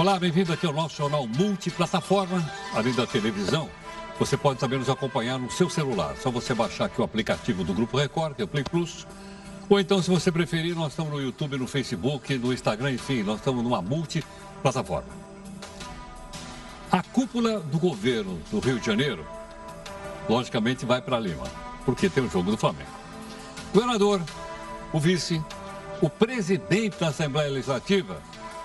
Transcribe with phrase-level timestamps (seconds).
[0.00, 3.68] Olá, bem-vindo aqui ao nosso jornal multiplataforma, além da televisão.
[4.18, 6.16] Você pode também nos acompanhar no seu celular.
[6.16, 9.06] Só você baixar aqui o aplicativo do Grupo Record, que é o Play Plus.
[9.68, 13.40] Ou então, se você preferir, nós estamos no YouTube, no Facebook, no Instagram, enfim, nós
[13.40, 15.10] estamos numa multiplataforma.
[16.90, 19.26] A cúpula do governo do Rio de Janeiro,
[20.26, 21.44] logicamente, vai para Lima,
[21.84, 22.88] porque tem o jogo do Flamengo.
[23.68, 24.22] O governador,
[24.94, 25.44] o vice,
[26.00, 28.16] o presidente da Assembleia Legislativa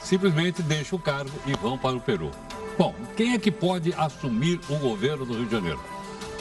[0.06, 2.32] simplesmente deixam o cargo e vão para o Peru.
[2.78, 5.80] Bom, quem é que pode assumir o governo do Rio de Janeiro?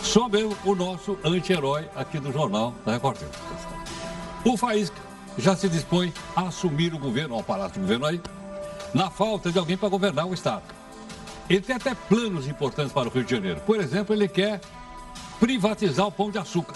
[0.03, 3.19] Só mesmo o nosso anti-herói aqui do Jornal da Record.
[4.45, 5.01] O Faísca
[5.39, 8.21] já se dispõe a assumir o governo, ao Palácio do Governo aí,
[8.93, 10.63] na falta de alguém para governar o Estado.
[11.49, 13.61] Ele tem até planos importantes para o Rio de Janeiro.
[13.61, 14.61] Por exemplo, ele quer
[15.41, 16.75] privatizar o pão de açúcar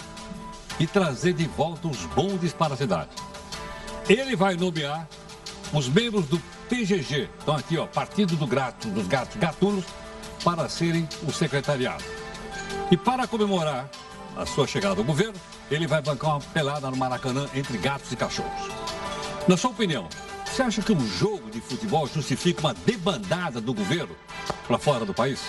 [0.79, 3.09] e trazer de volta os bondes para a cidade.
[4.07, 5.07] Ele vai nomear
[5.73, 9.83] os membros do PGG, estão aqui, ó, Partido do Grato, dos Gatos Gatunos,
[10.43, 12.03] para serem o secretariado.
[12.91, 13.89] E para comemorar
[14.37, 15.33] a sua chegada ao governo,
[15.71, 18.69] ele vai bancar uma pelada no Maracanã entre gatos e cachorros.
[19.47, 20.07] Na sua opinião,
[20.45, 24.15] você acha que um jogo de futebol justifica uma debandada do governo
[24.67, 25.41] para fora do país?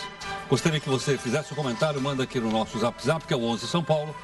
[0.49, 3.67] Gostaria que você fizesse um comentário, manda aqui no nosso Zap, que é o 11
[3.67, 4.15] São Paulo,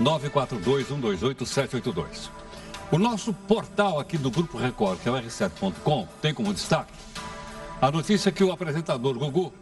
[0.00, 2.30] 942 128 782.
[2.92, 6.92] O nosso portal aqui do Grupo Record, que é o r7.com, tem como destaque
[7.80, 9.52] a notícia que o apresentador Gugu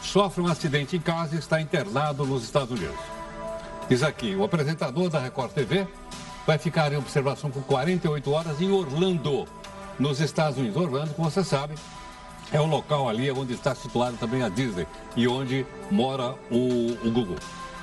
[0.00, 2.96] sofre um acidente em casa e está internado nos Estados Unidos.
[3.88, 5.86] Diz aqui, o apresentador da Record TV
[6.46, 9.46] vai ficar em observação por 48 horas em Orlando,
[9.98, 10.80] nos Estados Unidos.
[10.80, 11.74] Orlando, como você sabe,
[12.52, 17.10] é o local ali onde está situado também a Disney e onde mora o, o
[17.10, 17.34] Gugu.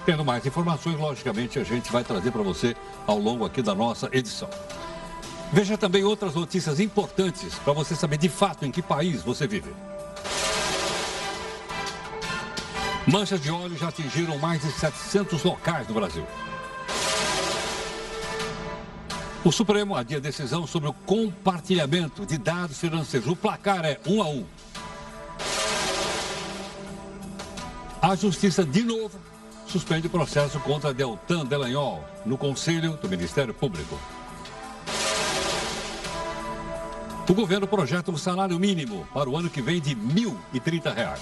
[0.05, 4.09] Tendo mais informações, logicamente, a gente vai trazer para você ao longo aqui da nossa
[4.11, 4.49] edição.
[5.53, 9.71] Veja também outras notícias importantes para você saber de fato em que país você vive.
[13.05, 16.25] Manchas de óleo já atingiram mais de 700 locais no Brasil.
[19.45, 23.29] O Supremo adia decisão sobre o compartilhamento de dados financeiros.
[23.29, 24.45] O placar é um a um.
[28.01, 29.19] A Justiça, de novo,
[29.67, 33.99] suspende o processo contra Deltan Delanhol no Conselho do Ministério Público.
[37.27, 41.17] O governo projeta um salário mínimo para o ano que vem de R$ 1.030.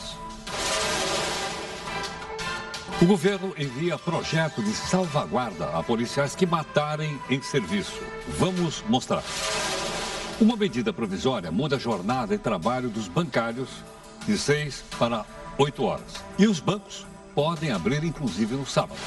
[3.00, 8.02] O governo envia projeto de salvaguarda a policiais que matarem em serviço.
[8.40, 9.24] Vamos mostrar.
[10.40, 13.70] Uma medida provisória muda a jornada de trabalho dos bancários
[14.26, 15.24] de 6 para
[15.56, 16.24] 8 horas.
[16.38, 19.00] E os bancos podem abrir inclusive no sábado.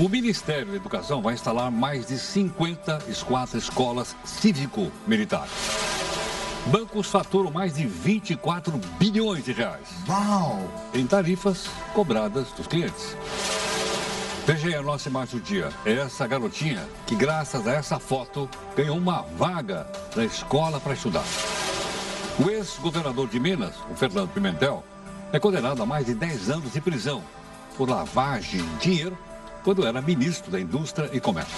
[0.00, 5.52] O Ministério da Educação vai instalar mais de 50 escolas cívico-militares.
[6.68, 9.88] Bancos faturam mais de 24 bilhões de reais.
[10.08, 10.66] Uau!
[10.94, 13.14] Em tarifas cobradas dos clientes.
[14.46, 15.68] Veja aí a nossa imagem do dia.
[15.84, 21.26] É essa garotinha que, graças a essa foto, ganhou uma vaga na escola para estudar.
[22.42, 24.82] O ex-governador de Minas, o Fernando Pimentel,
[25.30, 27.22] é condenado a mais de 10 anos de prisão
[27.76, 29.18] por lavagem de dinheiro
[29.62, 31.56] quando era ministro da Indústria e Comércio.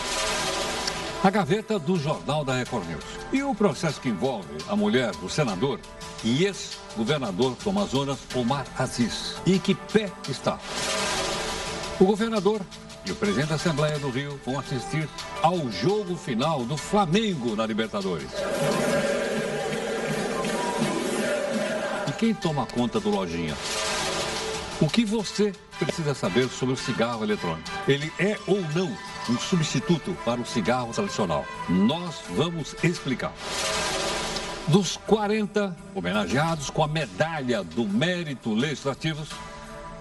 [1.23, 3.05] A gaveta do Jornal da Record News.
[3.33, 5.79] E o processo que envolve a mulher do senador
[6.25, 9.37] e ex-governador do Amazonas, Omar Aziz.
[9.47, 10.59] E que pé está?
[12.01, 12.61] O governador
[13.07, 15.09] e o presidente da Assembleia do Rio vão assistir
[15.43, 18.29] ao jogo final do Flamengo na Libertadores.
[22.09, 23.55] E quem toma conta do Lojinha?
[24.83, 27.71] O que você precisa saber sobre o cigarro eletrônico?
[27.87, 28.93] Ele é ou não
[29.31, 31.47] um substituto para o cigarro tradicional?
[31.69, 33.33] Nós vamos explicar.
[34.67, 39.25] Dos 40 homenageados com a medalha do mérito legislativo,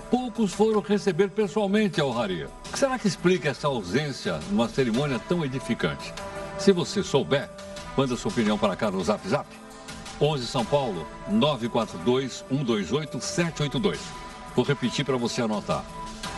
[0.10, 2.50] poucos foram receber pessoalmente a honraria.
[2.68, 6.12] O que será que explica essa ausência numa cerimônia tão edificante?
[6.58, 7.48] Se você souber,
[7.96, 9.46] manda sua opinião para cá no Zap Zap.
[10.20, 14.21] 11 São Paulo, 942 128 782.
[14.56, 15.84] Vou repetir para você anotar.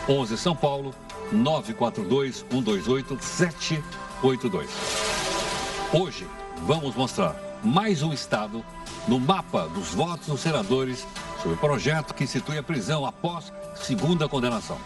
[0.08, 0.94] 11 São Paulo,
[1.32, 4.70] 942 128 782.
[5.92, 6.26] Hoje
[6.64, 7.34] vamos mostrar
[7.64, 8.64] mais um estado
[9.08, 11.06] no mapa dos votos dos senadores
[11.42, 14.78] sobre o projeto que institui a prisão após segunda condenação.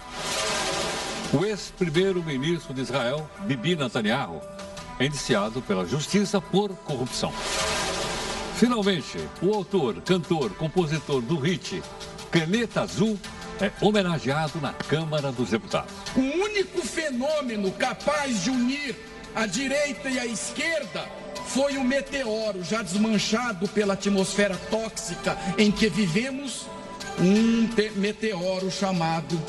[1.33, 4.41] O ex-primeiro-ministro de Israel, Bibi Netanyahu,
[4.99, 7.33] é indiciado pela justiça por corrupção.
[8.55, 11.83] Finalmente, o autor, cantor, compositor do hit
[12.31, 13.19] Caneta Azul
[13.61, 15.93] é homenageado na Câmara dos Deputados.
[16.15, 18.97] O único fenômeno capaz de unir
[19.35, 21.07] a direita e a esquerda
[21.47, 26.67] foi o meteoro já desmanchado pela atmosfera tóxica em que vivemos,
[27.19, 29.41] um meteoro chamado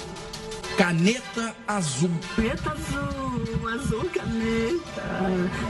[0.78, 2.12] caneta azul.
[2.36, 5.04] Caneta azul, azul caneta,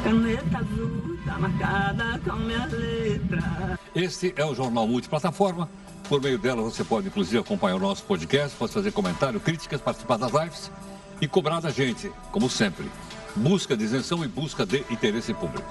[0.04, 3.79] caneta azul, tá marcada com minha letra.
[3.96, 5.70] Este é o Jornal Multiplataforma.
[6.08, 10.18] Por meio dela você pode inclusive acompanhar o nosso podcast, pode fazer comentário, críticas, participar
[10.18, 10.72] das lives
[11.20, 12.90] e cobrar da gente, como sempre.
[13.36, 15.68] Busca de isenção e busca de interesse público.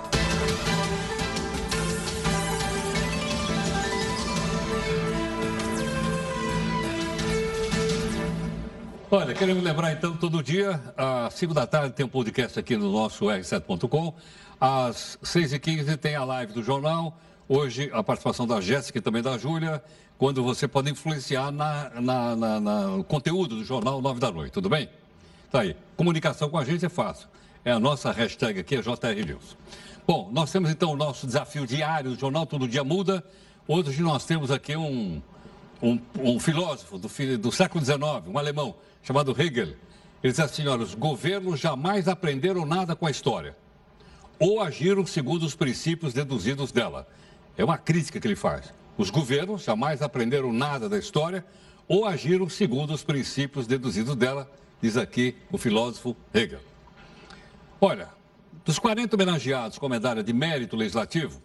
[9.11, 12.93] Olha, queremos lembrar então, todo dia, às 5 da tarde tem um podcast aqui no
[12.93, 14.13] nosso R7.com.
[14.61, 17.17] Às 6h15 tem a live do jornal.
[17.51, 19.83] Hoje, a participação da Jéssica e também da Júlia,
[20.19, 24.69] quando você pode influenciar na, na, na, na, conteúdo do jornal 9 da noite, tudo
[24.69, 24.87] bem?
[25.51, 25.75] Tá aí.
[25.97, 27.27] Comunicação com a gente é fácil.
[27.65, 29.57] É a nossa hashtag aqui, é JR News.
[30.07, 33.25] Bom, nós temos então o nosso desafio diário, o jornal todo dia muda.
[33.67, 35.23] Hoje nós temos aqui um,
[35.83, 37.09] um, um filósofo do,
[37.39, 39.69] do século XIX, um alemão, chamado Hegel.
[40.23, 43.57] Ele diz assim: olha, os governos jamais aprenderam nada com a história,
[44.39, 47.09] ou agiram segundo os princípios deduzidos dela.
[47.59, 48.73] É uma crítica que ele faz.
[48.97, 51.45] Os governos jamais aprenderam nada da história,
[51.89, 54.49] ou agiram segundo os princípios deduzidos dela,
[54.81, 56.61] diz aqui o filósofo Hegel.
[57.81, 58.11] Olha,
[58.65, 61.43] dos 40 homenageados com medalha de mérito legislativo,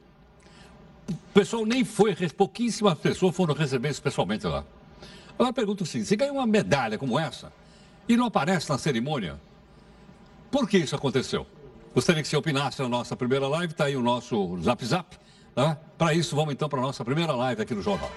[1.10, 4.64] o pessoal nem foi, pouquíssimas pessoas foram receber isso pessoalmente lá.
[5.38, 7.52] Agora pergunto o seguinte: se ganha uma medalha como essa
[8.08, 9.42] e não aparece na cerimônia,
[10.52, 11.48] por que isso aconteceu?
[11.96, 15.23] Gostaria que você opinasse na nossa primeira live, está aí o nosso Zap Zap.
[15.56, 15.78] Tá?
[15.98, 18.12] Para isso, vamos então para a nossa primeira live aqui no Jornal.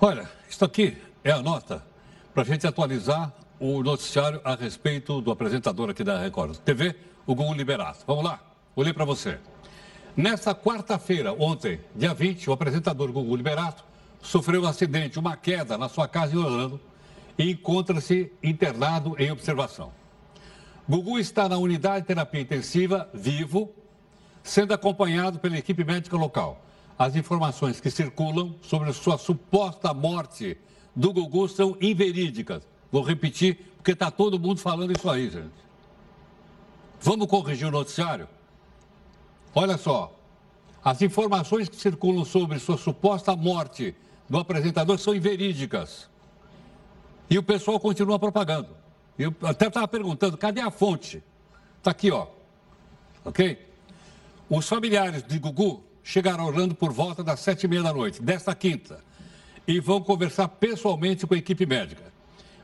[0.00, 1.82] Olha, isso aqui é a nota
[2.34, 6.94] para a gente atualizar o noticiário a respeito do apresentador aqui da Record TV,
[7.26, 8.00] o Gugu Liberato.
[8.06, 8.40] Vamos lá,
[8.76, 9.38] ler para você.
[10.16, 13.84] Nesta quarta-feira, ontem, dia 20, o apresentador Gugu Liberato
[14.20, 16.80] sofreu um acidente, uma queda na sua casa em Orlando
[17.38, 19.92] e encontra-se internado em observação.
[20.88, 23.72] Gugu está na unidade de terapia intensiva, vivo,
[24.42, 26.62] sendo acompanhado pela equipe médica local.
[26.98, 30.56] As informações que circulam sobre sua suposta morte
[30.94, 32.62] do Gugu são inverídicas.
[32.92, 35.64] Vou repetir, porque está todo mundo falando isso aí, gente.
[37.00, 38.28] Vamos corrigir o noticiário?
[39.54, 40.14] Olha só,
[40.84, 43.94] as informações que circulam sobre sua suposta morte
[44.28, 46.08] do apresentador são inverídicas.
[47.28, 48.68] E o pessoal continua propagando.
[49.18, 51.22] Eu até estava perguntando, cadê a fonte?
[51.78, 52.26] Está aqui, ó.
[53.24, 53.58] Ok?
[54.48, 58.20] Os familiares de Gugu chegaram a Orlando por volta das sete e meia da noite,
[58.20, 59.02] desta quinta,
[59.66, 62.12] e vão conversar pessoalmente com a equipe médica.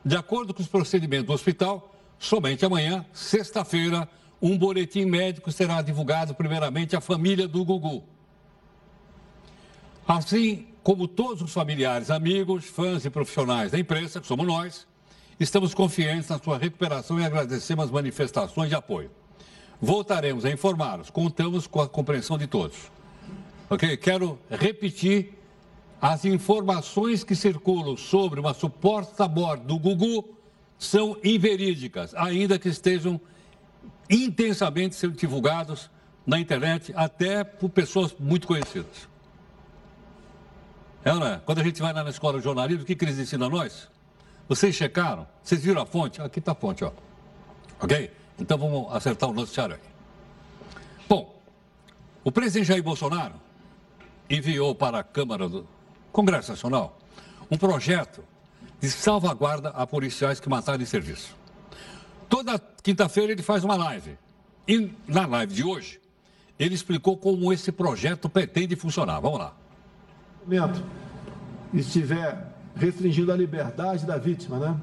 [0.04, 4.08] De acordo com os procedimentos do hospital, somente amanhã, sexta-feira,
[4.42, 8.04] um boletim médico será divulgado primeiramente à família do Gugu.
[10.06, 14.86] Assim como todos os familiares, amigos, fãs e profissionais da imprensa, que somos nós,
[15.38, 19.10] estamos confiantes na sua recuperação e agradecemos as manifestações de apoio.
[19.80, 22.76] Voltaremos a informá-los, contamos com a compreensão de todos.
[23.68, 23.96] Ok?
[23.98, 25.34] Quero repetir
[26.00, 30.36] as informações que circulam sobre uma suposta morte do Gugu
[30.78, 33.20] são inverídicas, ainda que estejam
[34.08, 35.90] intensamente sendo divulgados
[36.26, 39.09] na internet, até por pessoas muito conhecidas.
[41.04, 41.40] Né?
[41.44, 43.50] Quando a gente vai lá na escola de jornalismo, o que, que eles ensinam a
[43.50, 43.88] nós?
[44.48, 45.26] Vocês checaram?
[45.42, 46.20] Vocês viram a fonte?
[46.20, 46.92] Aqui está a fonte, ó.
[47.80, 48.10] Ok?
[48.38, 49.88] Então vamos acertar o noticiário aqui.
[51.08, 51.40] Bom,
[52.22, 53.34] o presidente Jair Bolsonaro
[54.28, 55.66] enviou para a Câmara do
[56.12, 56.98] Congresso Nacional
[57.50, 58.22] um projeto
[58.80, 61.36] de salvaguarda a policiais que mataram em serviço.
[62.28, 64.16] Toda quinta-feira ele faz uma live.
[64.68, 66.00] E na live de hoje,
[66.58, 69.18] ele explicou como esse projeto pretende funcionar.
[69.20, 69.59] Vamos lá.
[71.72, 74.76] Estiver restringindo a liberdade da vítima, né?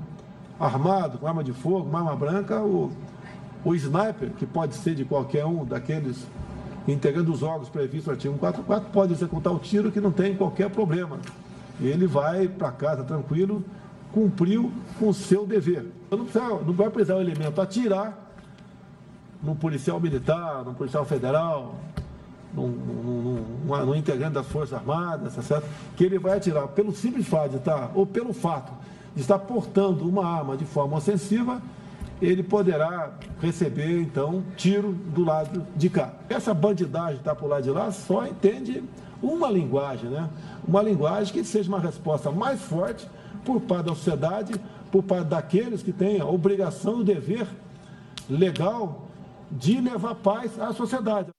[0.60, 2.92] Armado, com arma de fogo, com arma branca, o,
[3.64, 6.26] o sniper, que pode ser de qualquer um daqueles
[6.88, 10.70] integrando os órgãos previstos no artigo 144, pode executar o tiro que não tem qualquer
[10.70, 11.20] problema.
[11.82, 13.64] Ele vai para casa tranquilo,
[14.14, 15.86] cumpriu com o seu dever.
[16.10, 18.18] Não, precisa, não vai precisar o elemento atirar
[19.44, 21.76] num policial militar, num policial federal,
[22.58, 25.68] num, num, num, num integrante das Forças Armadas, tá certo?
[25.96, 28.74] que ele vai atirar pelo simples fato de estar, ou pelo fato
[29.16, 31.62] de estar portando uma arma de forma ofensiva,
[32.20, 36.14] ele poderá receber, então, tiro do lado de cá.
[36.28, 38.84] Essa bandidagem está por lá de lá só entende
[39.22, 40.28] uma linguagem, né?
[40.68, 43.08] Uma linguagem que seja uma resposta mais forte
[43.46, 44.54] por parte da sociedade,
[44.92, 47.48] por parte daqueles que têm a obrigação e o dever
[48.28, 49.08] legal
[49.52, 51.30] de levar paz à sociedade.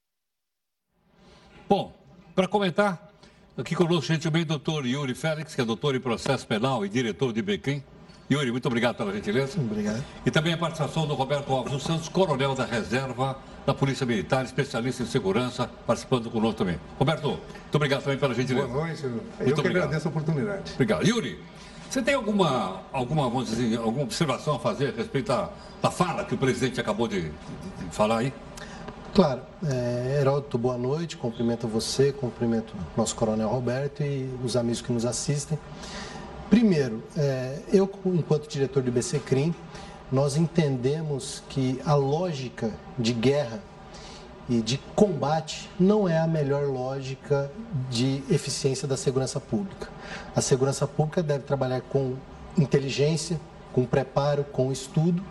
[1.69, 1.93] Bom,
[2.35, 3.13] para comentar,
[3.57, 7.33] aqui conosco gentilmente o doutor Yuri Félix, que é doutor em processo penal e diretor
[7.33, 7.83] de Bequim.
[8.31, 9.59] Yuri, muito obrigado pela gentileza.
[9.59, 10.05] Obrigado.
[10.25, 14.45] E também a participação do Roberto Alves dos Santos, coronel da reserva da Polícia Militar,
[14.45, 16.79] especialista em segurança, participando conosco também.
[16.99, 18.67] Roberto, muito obrigado também pela gentileza.
[18.67, 19.05] Boa noite.
[19.05, 19.77] Eu Muito que obrigado.
[19.85, 20.73] agradeço a oportunidade.
[20.75, 21.07] Obrigado.
[21.07, 21.39] Yuri,
[21.89, 25.49] você tem alguma, alguma, vamos dizer, alguma observação a fazer a respeito da,
[25.83, 27.33] da fala que o presidente acabou de, de- de
[27.97, 28.33] falar aí?
[29.15, 34.93] Claro, é, Heródoto, boa noite, cumprimento você, cumprimento nosso coronel Roberto e os amigos que
[34.93, 35.59] nos assistem.
[36.49, 39.55] Primeiro, é, eu, enquanto diretor do BCCRIM,
[40.13, 43.61] nós entendemos que a lógica de guerra
[44.49, 47.51] e de combate não é a melhor lógica
[47.91, 49.89] de eficiência da segurança pública.
[50.37, 52.15] A segurança pública deve trabalhar com
[52.57, 53.41] inteligência,
[53.73, 55.23] com preparo, com estudo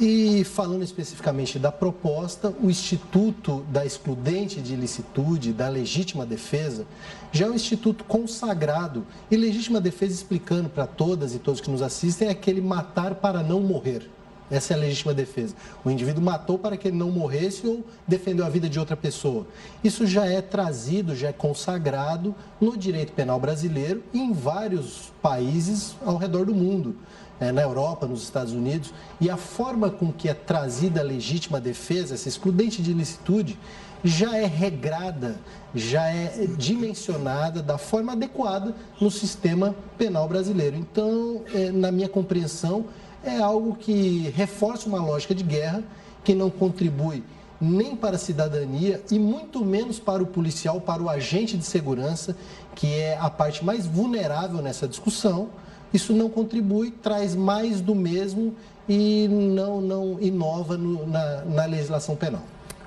[0.00, 6.86] e falando especificamente da proposta, o Instituto da Excludente de Ilicitude, da Legítima Defesa,
[7.30, 9.06] já é um instituto consagrado.
[9.30, 13.42] E legítima defesa, explicando para todas e todos que nos assistem, é aquele matar para
[13.42, 14.08] não morrer.
[14.50, 15.54] Essa é a legítima defesa.
[15.82, 19.46] O indivíduo matou para que ele não morresse ou defendeu a vida de outra pessoa.
[19.82, 25.96] Isso já é trazido, já é consagrado no direito penal brasileiro e em vários países
[26.04, 26.96] ao redor do mundo
[27.42, 31.60] eh, na Europa, nos Estados Unidos, e a forma com que é trazida a legítima
[31.60, 33.58] defesa, essa excludente de ilicitude,
[34.04, 35.36] já é regrada,
[35.74, 40.76] já é dimensionada da forma adequada no sistema penal brasileiro.
[40.76, 42.86] Então, eh, na minha compreensão,
[43.24, 45.82] é algo que reforça uma lógica de guerra
[46.24, 47.24] que não contribui
[47.60, 52.36] nem para a cidadania e muito menos para o policial, para o agente de segurança,
[52.74, 55.48] que é a parte mais vulnerável nessa discussão.
[55.92, 58.54] Isso não contribui, traz mais do mesmo
[58.88, 62.42] e não, não inova no- na, na legislação penal.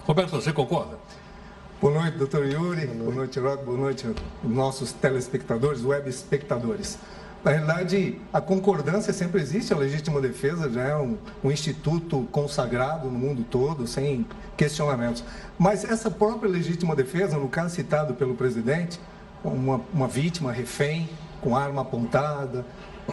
[0.06, 0.98] Roberto, você concorda?
[1.82, 2.88] Boa noite, doutor Yuri.
[2.88, 3.66] Boa noite, Heródoto.
[3.66, 4.08] Boa noite,
[4.44, 6.98] nossos telespectadores, web espectadores.
[7.44, 13.08] Na realidade, a concordância sempre existe, a legítima defesa já é um, um instituto consagrado
[13.08, 14.26] no mundo todo, sem
[14.58, 15.24] questionamentos.
[15.60, 19.00] Mas essa própria legítima defesa, no caso citado pelo presidente,
[19.44, 21.08] uma, uma vítima refém
[21.40, 22.66] com arma apontada,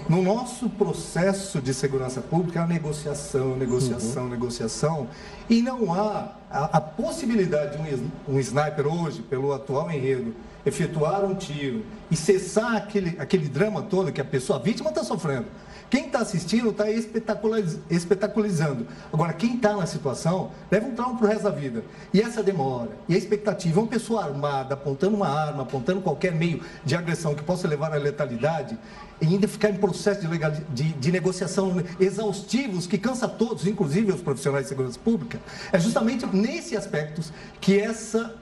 [0.09, 5.09] no nosso processo de segurança pública, é negociação, negociação, negociação,
[5.49, 7.83] e não há a, a possibilidade de
[8.29, 10.35] um, um sniper hoje, pelo atual enredo,
[10.65, 15.05] efetuar um tiro e cessar aquele, aquele drama todo que a pessoa, a vítima está
[15.05, 15.47] sofrendo.
[15.93, 16.87] Quem está assistindo está
[17.91, 18.87] espetaculizando.
[19.13, 21.85] Agora, quem está na situação leva um trauma para o resto da vida.
[22.15, 26.63] E essa demora, e a expectativa, uma pessoa armada, apontando uma arma, apontando qualquer meio
[26.83, 28.79] de agressão que possa levar à letalidade,
[29.21, 34.13] e ainda ficar em processo de, legal, de, de negociação exaustivos que cansa todos, inclusive
[34.13, 37.21] os profissionais de segurança pública, é justamente nesse aspecto
[37.61, 38.35] que essa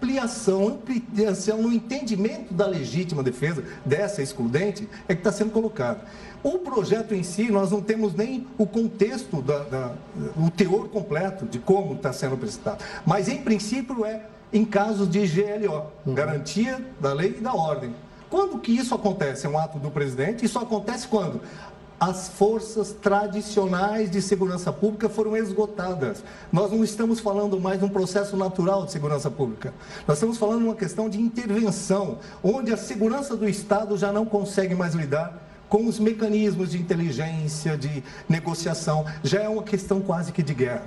[0.00, 6.00] ampliação, ampliação no entendimento da legítima defesa, dessa excludente, é que está sendo colocado.
[6.42, 9.92] O projeto em si, nós não temos nem o contexto, da, da-
[10.36, 12.84] o teor completo de como está sendo prestado.
[13.04, 14.22] Mas, em princípio, é
[14.52, 17.92] em casos de GLO, Garantia da Lei e da Ordem.
[18.30, 19.46] Quando que isso acontece?
[19.46, 20.44] É um ato do presidente?
[20.44, 21.40] Isso acontece quando?
[21.98, 26.22] As forças tradicionais de segurança pública foram esgotadas.
[26.52, 29.72] Nós não estamos falando mais de um processo natural de segurança pública.
[30.06, 34.26] Nós estamos falando de uma questão de intervenção, onde a segurança do Estado já não
[34.26, 39.06] consegue mais lidar com os mecanismos de inteligência, de negociação.
[39.22, 40.84] Já é uma questão quase que de guerra.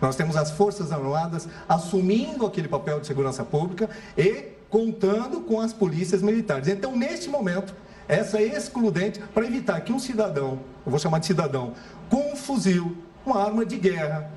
[0.00, 3.88] Nós temos as Forças Armadas assumindo aquele papel de segurança pública
[4.18, 6.66] e contando com as polícias militares.
[6.68, 7.74] Então, neste momento,
[8.10, 11.74] essa é excludente para evitar que um cidadão, eu vou chamar de cidadão,
[12.08, 14.30] com um fuzil, uma arma de guerra,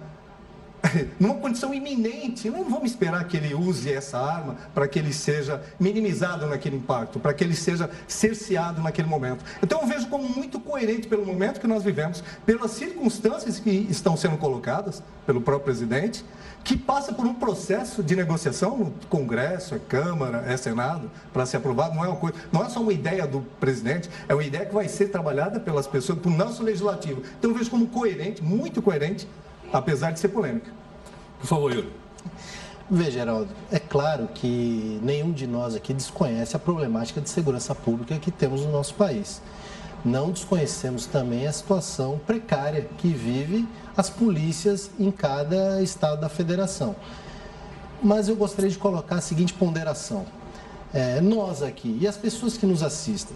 [1.20, 5.62] numa condição iminente, não vamos esperar que ele use essa arma para que ele seja
[5.80, 9.44] minimizado naquele impacto, para que ele seja cerceado naquele momento.
[9.62, 14.18] Então eu vejo como muito coerente pelo momento que nós vivemos, pelas circunstâncias que estão
[14.18, 16.24] sendo colocadas pelo próprio presidente,
[16.64, 21.58] que passa por um processo de negociação no Congresso, é Câmara, é Senado, para ser
[21.58, 21.96] aprovado.
[21.96, 24.74] Não é uma coisa, não é só uma ideia do presidente, é uma ideia que
[24.74, 27.22] vai ser trabalhada pelas pessoas, pelo nosso legislativo.
[27.38, 29.28] Então eu vejo como coerente, muito coerente,
[29.74, 30.72] apesar de ser polêmica.
[31.40, 31.92] Por favor, Yuri.
[32.90, 38.18] Veja, Geraldo, é claro que nenhum de nós aqui desconhece a problemática de segurança pública
[38.20, 39.42] que temos no nosso país.
[40.06, 46.96] Não desconhecemos também a situação precária que vive as polícias em cada estado da federação.
[48.02, 50.26] Mas eu gostaria de colocar a seguinte ponderação.
[50.94, 53.36] É, nós aqui e as pessoas que nos assistem,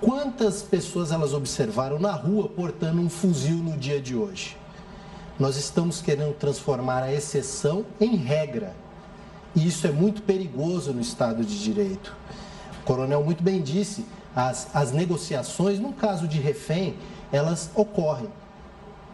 [0.00, 4.56] quantas pessoas elas observaram na rua portando um fuzil no dia de hoje?
[5.38, 8.74] Nós estamos querendo transformar a exceção em regra.
[9.54, 12.14] E isso é muito perigoso no Estado de Direito.
[12.80, 16.96] O coronel muito bem disse, as, as negociações, no caso de refém,
[17.30, 18.28] elas ocorrem.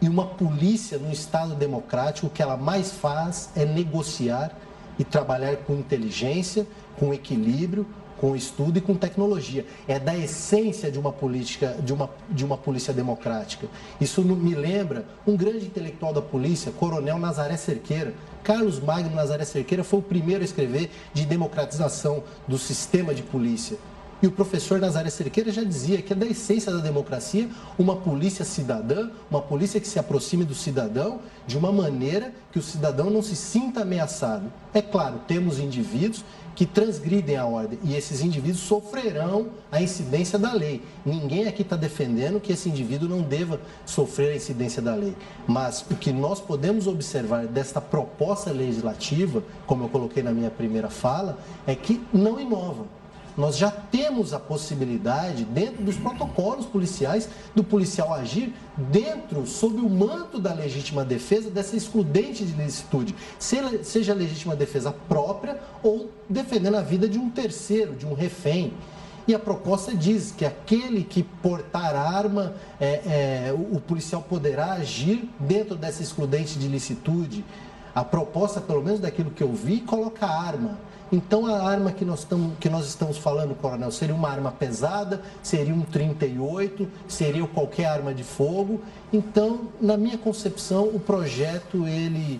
[0.01, 4.51] E uma polícia no Estado democrático, o que ela mais faz é negociar
[4.97, 6.65] e trabalhar com inteligência,
[6.97, 7.85] com equilíbrio,
[8.19, 9.65] com estudo e com tecnologia.
[9.87, 13.67] É da essência de uma política, de uma, de uma polícia democrática.
[13.99, 18.13] Isso me lembra um grande intelectual da polícia, Coronel Nazaré Cerqueira.
[18.43, 23.77] Carlos Magno Nazaré Cerqueira foi o primeiro a escrever de democratização do sistema de polícia.
[24.21, 28.43] E o professor Nazaré Cerqueira já dizia que é da essência da democracia uma polícia
[28.43, 33.21] cidadã, uma polícia que se aproxime do cidadão de uma maneira que o cidadão não
[33.21, 34.51] se sinta ameaçado.
[34.73, 36.25] É claro, temos indivíduos
[36.59, 40.83] que transgridem a ordem e esses indivíduos sofrerão a incidência da lei.
[41.05, 45.15] Ninguém aqui está defendendo que esse indivíduo não deva sofrer a incidência da lei.
[45.47, 50.89] Mas o que nós podemos observar desta proposta legislativa, como eu coloquei na minha primeira
[50.89, 52.98] fala, é que não inova
[53.37, 59.89] nós já temos a possibilidade, dentro dos protocolos policiais, do policial agir dentro, sob o
[59.89, 66.81] manto da legítima defesa, dessa excludente de licitude, seja legítima defesa própria ou defendendo a
[66.81, 68.73] vida de um terceiro, de um refém.
[69.29, 72.87] E a proposta diz que aquele que portar arma, é,
[73.49, 77.45] é, o, policial poderá agir dentro dessa excludente de licitude.
[77.93, 80.77] A proposta, pelo menos daquilo que eu vi, coloca arma
[81.11, 85.21] então, a arma que nós, estamos, que nós estamos falando, coronel, seria uma arma pesada,
[85.41, 88.79] seria um 38, seria qualquer arma de fogo.
[89.11, 92.39] Então, na minha concepção, o projeto ele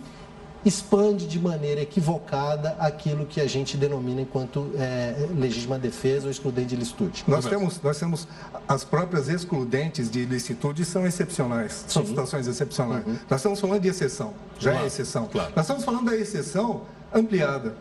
[0.65, 6.69] expande de maneira equivocada aquilo que a gente denomina enquanto é, legítima defesa ou excludente
[6.69, 7.23] de licitude.
[7.27, 8.27] Nós temos, nós temos
[8.67, 12.09] as próprias excludentes de licitude são excepcionais, são Sim.
[12.09, 13.05] situações excepcionais.
[13.05, 13.17] Uhum.
[13.29, 14.85] Nós estamos falando de exceção, já é claro.
[14.85, 15.27] é exceção.
[15.27, 15.53] Claro.
[15.55, 16.81] Nós estamos falando da exceção
[17.13, 17.75] ampliada.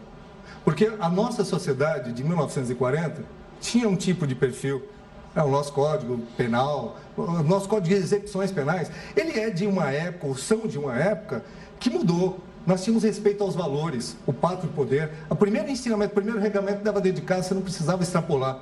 [0.65, 3.23] Porque a nossa sociedade de 1940
[3.61, 4.83] tinha um tipo de perfil.
[5.35, 9.91] É, o nosso código penal, o nosso código de execuções penais, ele é de uma
[9.91, 11.45] época, ou são de uma época,
[11.79, 12.41] que mudou.
[12.69, 15.11] Nós tínhamos respeito aos valores, o pátrio poder.
[15.31, 18.59] O primeiro ensinamento, o primeiro regamento dava dentro de casa, você não precisava extrapolar.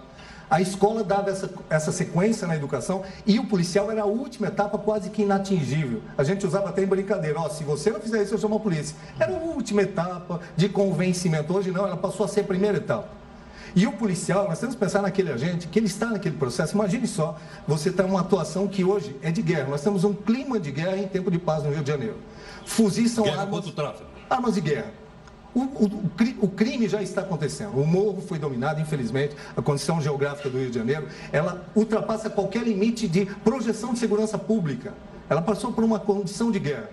[0.48, 4.78] A escola dava essa, essa sequência na educação e o policial era a última etapa
[4.78, 6.02] quase que inatingível.
[6.16, 8.54] A gente usava até em brincadeira, ó, oh, se você não fizer isso, eu chamo
[8.54, 8.94] a polícia.
[9.18, 11.52] Era a última etapa de convencimento.
[11.52, 13.08] Hoje não, ela passou a ser a primeira etapa.
[13.76, 16.74] E o policial, nós temos que pensar naquele agente, que ele está naquele processo.
[16.74, 19.68] Imagine só, você está uma atuação que hoje é de guerra.
[19.68, 22.16] Nós temos um clima de guerra em tempo de paz no Rio de Janeiro.
[22.64, 23.66] Fuzis são guerra armas,
[24.30, 24.90] armas de guerra.
[25.54, 26.02] O, o,
[26.40, 27.78] o, crime já está acontecendo.
[27.78, 32.62] O morro foi dominado, infelizmente, a condição geográfica do Rio de Janeiro, ela ultrapassa qualquer
[32.62, 34.94] limite de projeção de segurança pública.
[35.28, 36.88] Ela passou por uma condição de guerra.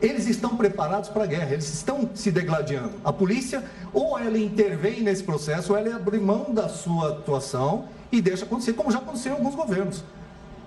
[0.00, 2.92] Eles estão preparados para a guerra, eles estão se degladiando.
[3.02, 8.20] A polícia, ou ela intervém nesse processo, ou ela abre mão da sua atuação e
[8.20, 10.04] deixa acontecer, como já aconteceu em alguns governos.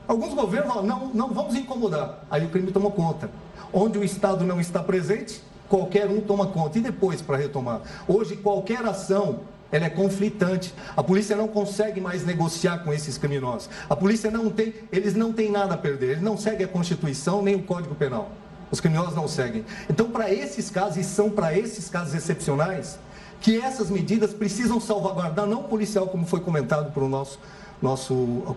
[0.07, 2.25] Alguns governos falam, não, não vamos incomodar.
[2.31, 3.29] Aí o crime tomou conta.
[3.71, 6.79] Onde o Estado não está presente, qualquer um toma conta.
[6.79, 7.81] E depois, para retomar?
[8.07, 10.73] Hoje, qualquer ação ela é conflitante.
[10.97, 13.69] A polícia não consegue mais negociar com esses criminosos.
[13.87, 16.13] A polícia não tem, eles não têm nada a perder.
[16.13, 18.31] Eles não seguem a Constituição nem o Código Penal.
[18.71, 19.65] Os criminosos não seguem.
[19.89, 22.99] Então, para esses casos, e são para esses casos excepcionais,
[23.41, 27.39] que essas medidas precisam salvaguardar não o policial, como foi comentado por o nosso,
[27.81, 28.55] nosso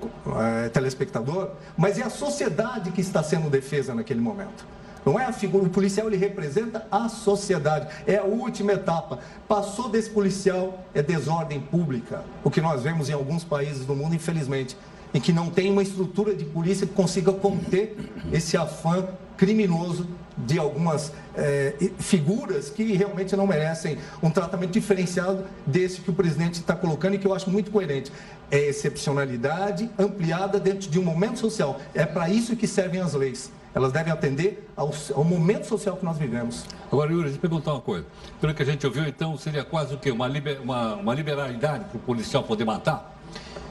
[0.64, 4.66] é, telespectador, mas é a sociedade que está sendo defesa naquele momento.
[5.04, 9.18] Não é a figura, o policial ele representa a sociedade, é a última etapa.
[9.48, 14.14] Passou desse policial é desordem pública, o que nós vemos em alguns países do mundo,
[14.14, 14.76] infelizmente,
[15.14, 17.96] em que não tem uma estrutura de polícia que consiga conter
[18.32, 26.00] esse afã criminoso de algumas é, figuras que realmente não merecem um tratamento diferenciado desse
[26.00, 28.12] que o presidente está colocando e que eu acho muito coerente.
[28.50, 31.80] É excepcionalidade ampliada dentro de um momento social.
[31.94, 33.50] É para isso que servem as leis.
[33.74, 36.66] Elas devem atender ao, ao, momento social que nós vivemos.
[36.90, 38.04] Agora, Yuri, deixa eu perguntar uma coisa.
[38.38, 40.10] Pelo que a gente ouviu, então, seria quase o quê?
[40.10, 43.12] Uma, liber, uma, uma liberalidade para o policial poder matar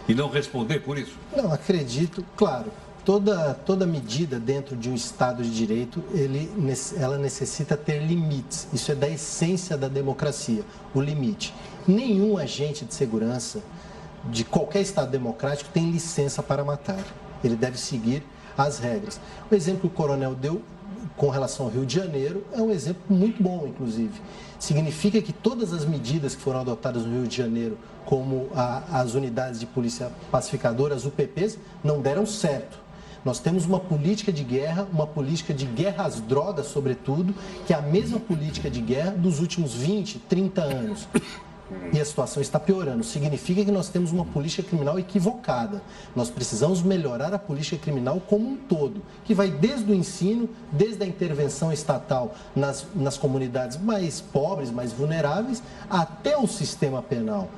[0.07, 1.17] e não responder por isso?
[1.35, 2.71] Não, acredito, claro.
[3.03, 6.51] Toda, toda medida dentro de um Estado de Direito, ele,
[6.97, 8.67] ela necessita ter limites.
[8.71, 11.53] Isso é da essência da democracia, o limite.
[11.87, 13.61] Nenhum agente de segurança
[14.29, 17.03] de qualquer Estado democrático tem licença para matar.
[17.43, 18.23] Ele deve seguir
[18.55, 19.19] as regras.
[19.49, 20.61] O exemplo que o coronel deu
[21.17, 24.13] com relação ao Rio de Janeiro é um exemplo muito bom, inclusive.
[24.59, 29.13] Significa que todas as medidas que foram adotadas no Rio de Janeiro, como a, as
[29.13, 32.79] unidades de polícia pacificadora, as UPPs, não deram certo.
[33.23, 37.35] Nós temos uma política de guerra, uma política de guerra às drogas, sobretudo,
[37.67, 41.07] que é a mesma política de guerra dos últimos 20, 30 anos
[41.93, 43.03] e a situação está piorando.
[43.03, 45.81] Significa que nós temos uma política criminal equivocada.
[46.15, 51.03] Nós precisamos melhorar a política criminal como um todo, que vai desde o ensino, desde
[51.03, 57.49] a intervenção estatal nas, nas comunidades mais pobres, mais vulneráveis, até o sistema penal.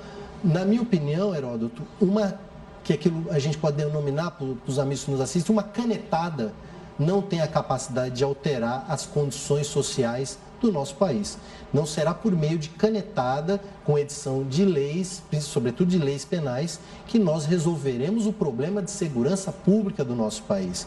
[0.44, 2.38] Na minha opinião, Heródoto, uma
[2.84, 6.54] que aquilo a gente pode denominar para os amigos que nos assistem, uma canetada
[7.00, 11.38] não tem a capacidade de alterar as condições sociais do nosso país.
[11.74, 17.18] Não será por meio de canetada com edição de leis, sobretudo de leis penais, que
[17.18, 20.86] nós resolveremos o problema de segurança pública do nosso país.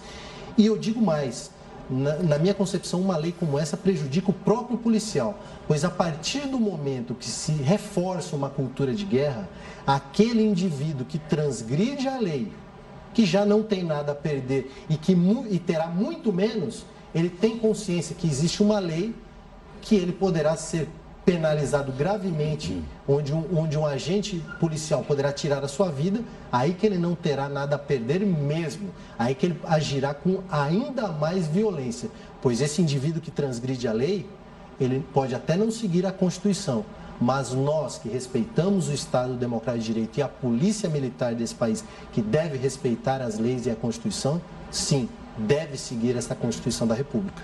[0.56, 1.50] E eu digo mais,
[1.88, 6.46] na, na, minha concepção, uma lei como essa prejudica o próprio policial, pois a partir
[6.46, 9.48] do momento que se reforça uma cultura de guerra,
[9.86, 12.52] aquele indivíduo que transgride a lei,
[13.14, 15.16] que já não tem nada a perder e que
[15.50, 19.14] e terá muito menos, ele tem consciência que existe uma lei
[19.80, 20.88] que ele poderá ser
[21.26, 26.20] penalizado gravemente, onde um, onde um agente policial poderá tirar a sua vida,
[26.52, 31.08] aí que ele não terá nada a perder mesmo, aí que ele agirá com ainda
[31.08, 32.08] mais violência,
[32.40, 34.24] pois esse indivíduo que transgride a lei,
[34.80, 36.84] ele pode até não seguir a Constituição,
[37.20, 41.84] mas nós que respeitamos o Estado Democrático de Direito e a polícia militar desse país,
[42.12, 47.42] que deve respeitar as leis e a Constituição, sim, deve seguir essa Constituição da República.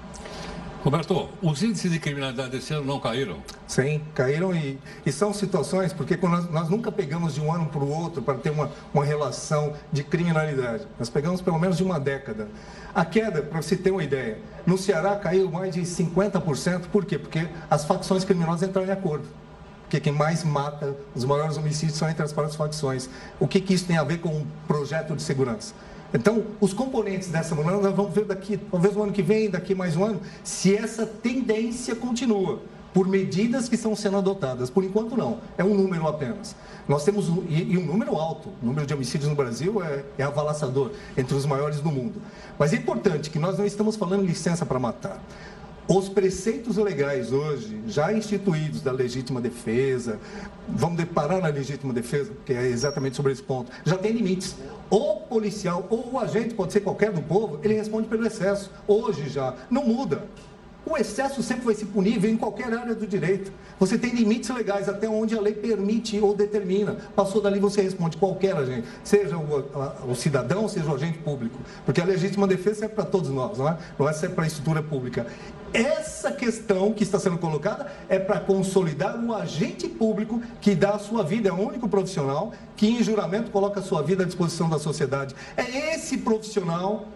[0.83, 3.37] Roberto, os índices de criminalidade desse ano não caíram?
[3.69, 7.85] Sim, caíram e, e são situações, porque nós, nós, nunca pegamos de um ano para
[7.85, 10.85] o outro para ter uma, uma relação de criminalidade.
[10.99, 12.49] Nós pegamos pelo menos de uma década.
[12.93, 17.17] A queda, para você ter uma ideia, no Ceará caiu mais de 50%, por quê?
[17.17, 19.29] Porque as facções criminosas entraram em acordo.
[19.83, 23.09] Porque quem mais mata, os maiores homicídios são entre as próprias facções.
[23.39, 25.75] O que, que isso tem a ver com um projeto de segurança?
[26.15, 29.75] Então, os componentes dessa mudança, nós vamos ver daqui, talvez no ano que vem, daqui
[29.75, 32.61] mais um ano, se essa tendência continua
[32.93, 34.69] por medidas que estão sendo adotadas.
[34.69, 35.39] Por enquanto, não.
[35.57, 36.55] É um número apenas.
[36.87, 40.05] Nós temos, um, e, e um número alto, o número de homicídios no Brasil é,
[40.19, 42.21] é avalaçador, entre os maiores do mundo.
[42.59, 45.23] Mas é importante que nós não estamos falando licença para matar.
[45.89, 50.19] Os preceitos legais hoje, já instituídos da legítima defesa,
[50.69, 54.55] vamos deparar na legítima defesa, que é exatamente sobre esse ponto, já tem limites.
[54.89, 58.71] O policial ou o agente, pode ser qualquer do povo, ele responde pelo excesso.
[58.87, 60.25] Hoje já, não muda.
[60.93, 63.51] O excesso sempre vai ser punível em qualquer área do direito.
[63.81, 66.99] Você tem limites legais até onde a lei permite ou determina.
[67.17, 71.59] Passou dali, você responde qualquer agente, seja o, a, o cidadão, seja o agente público.
[71.87, 73.79] Porque a legítima defesa é para todos nós, não é?
[73.99, 75.27] Não é só para a estrutura pública.
[75.73, 80.99] Essa questão que está sendo colocada é para consolidar um agente público que dá a
[80.99, 84.69] sua vida, é o único profissional que em juramento coloca a sua vida à disposição
[84.69, 85.35] da sociedade.
[85.57, 87.09] É esse profissional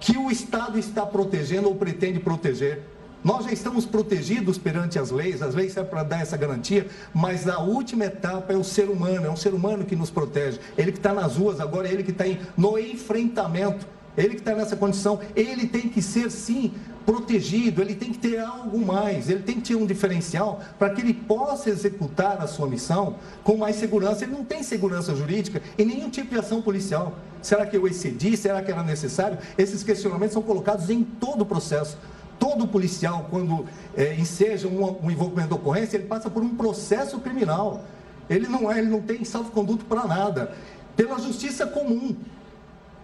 [0.00, 2.80] que o Estado está protegendo ou pretende proteger.
[3.24, 7.48] Nós já estamos protegidos perante as leis, as leis servem para dar essa garantia, mas
[7.48, 10.58] a última etapa é o ser humano, é um ser humano que nos protege.
[10.76, 12.24] Ele que está nas ruas agora, ele que está
[12.56, 16.74] no enfrentamento, ele que está nessa condição, ele tem que ser sim
[17.06, 21.00] protegido, ele tem que ter algo mais, ele tem que ter um diferencial para que
[21.00, 24.24] ele possa executar a sua missão com mais segurança.
[24.24, 27.18] Ele não tem segurança jurídica em nenhum tipo de ação policial.
[27.40, 28.36] Será que eu excedi?
[28.36, 29.38] Será que era necessário?
[29.58, 31.96] Esses questionamentos são colocados em todo o processo.
[32.42, 37.20] Todo policial, quando é, enseja um, um envolvimento da ocorrência, ele passa por um processo
[37.20, 37.84] criminal.
[38.28, 40.52] Ele não é, ele não tem salvo-conduto para nada.
[40.96, 42.16] Pela justiça comum,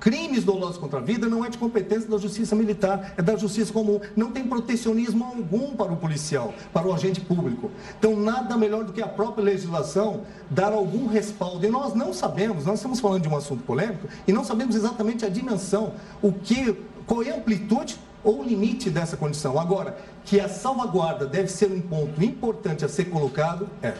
[0.00, 3.72] crimes dolosos contra a vida não é de competência da justiça militar, é da justiça
[3.72, 4.00] comum.
[4.16, 7.70] Não tem protecionismo algum para o policial, para o agente público.
[7.96, 11.64] Então, nada melhor do que a própria legislação dar algum respaldo.
[11.64, 15.24] E nós não sabemos, nós estamos falando de um assunto polêmico, e não sabemos exatamente
[15.24, 19.58] a dimensão, o que, qual é a amplitude ou limite dessa condição.
[19.58, 23.94] Agora, que a salvaguarda deve ser um ponto importante a ser colocado, é.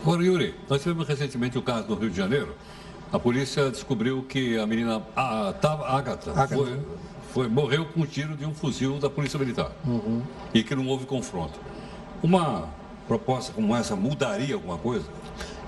[0.00, 2.54] Agora, Yuri, nós tivemos recentemente o caso do Rio de Janeiro,
[3.12, 6.54] a polícia descobriu que a menina a, tava, Agatha, Agatha.
[6.54, 6.80] Foi,
[7.32, 9.72] foi, morreu com um tiro de um fuzil da Polícia Militar.
[9.84, 10.22] Uhum.
[10.52, 11.58] E que não houve confronto.
[12.22, 12.68] Uma
[13.08, 15.06] proposta como essa mudaria alguma coisa?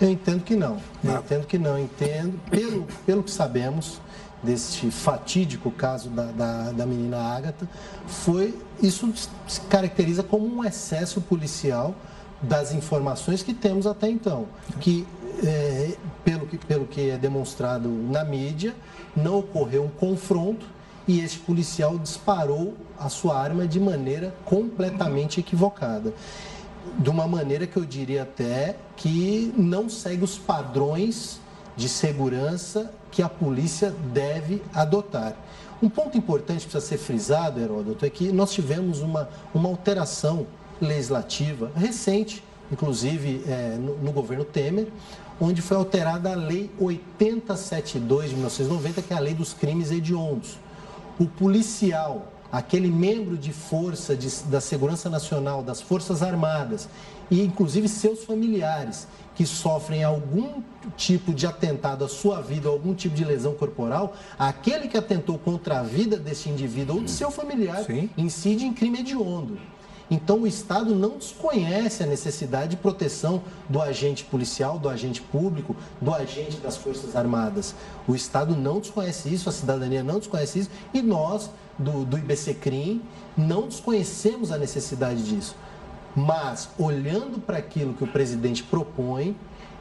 [0.00, 0.78] Eu entendo que não.
[1.02, 1.18] Eu não.
[1.18, 1.76] entendo que não.
[1.76, 4.00] Entendo, pelo, pelo que sabemos
[4.46, 7.68] deste fatídico caso da, da, da menina Agatha,
[8.06, 9.12] foi, isso
[9.46, 11.94] se caracteriza como um excesso policial
[12.40, 14.46] das informações que temos até então.
[14.80, 15.06] Que
[15.44, 18.74] é, pelo, que, pelo que é demonstrado na mídia,
[19.14, 20.64] não ocorreu um confronto
[21.08, 26.14] e este policial disparou a sua arma de maneira completamente equivocada.
[26.98, 31.40] De uma maneira que eu diria até que não segue os padrões
[31.76, 35.34] de segurança que a polícia deve adotar.
[35.82, 40.46] Um ponto importante que precisa ser frisado, Heródoto, é que nós tivemos uma, uma alteração
[40.78, 44.88] legislativa recente, inclusive é, no, no governo Temer,
[45.40, 50.58] onde foi alterada a Lei 8072 de 1990, que é a Lei dos Crimes Hediondos.
[51.18, 56.86] O policial, aquele membro de força de, da Segurança Nacional, das Forças Armadas,
[57.30, 60.62] e inclusive seus familiares, que sofrem algum
[60.96, 65.80] tipo de atentado à sua vida, algum tipo de lesão corporal, aquele que atentou contra
[65.80, 68.08] a vida desse indivíduo ou de seu familiar Sim.
[68.16, 69.58] incide em crime hediondo.
[70.10, 75.74] Então, o Estado não desconhece a necessidade de proteção do agente policial, do agente público,
[76.00, 77.74] do agente das Forças Armadas.
[78.06, 83.02] O Estado não desconhece isso, a cidadania não desconhece isso e nós, do, do IBCCRIM,
[83.36, 85.56] não desconhecemos a necessidade disso.
[86.16, 89.36] Mas, olhando para aquilo que o presidente propõe,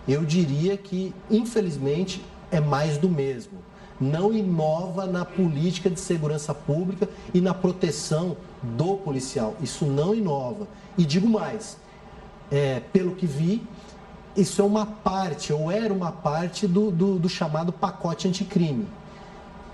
[0.05, 2.21] eu diria que, infelizmente,
[2.51, 3.53] é mais do mesmo.
[3.99, 9.55] Não inova na política de segurança pública e na proteção do policial.
[9.61, 10.67] Isso não inova.
[10.97, 11.77] E digo mais,
[12.51, 13.63] é, pelo que vi,
[14.35, 18.85] isso é uma parte, ou era uma parte do, do, do chamado pacote anticrime.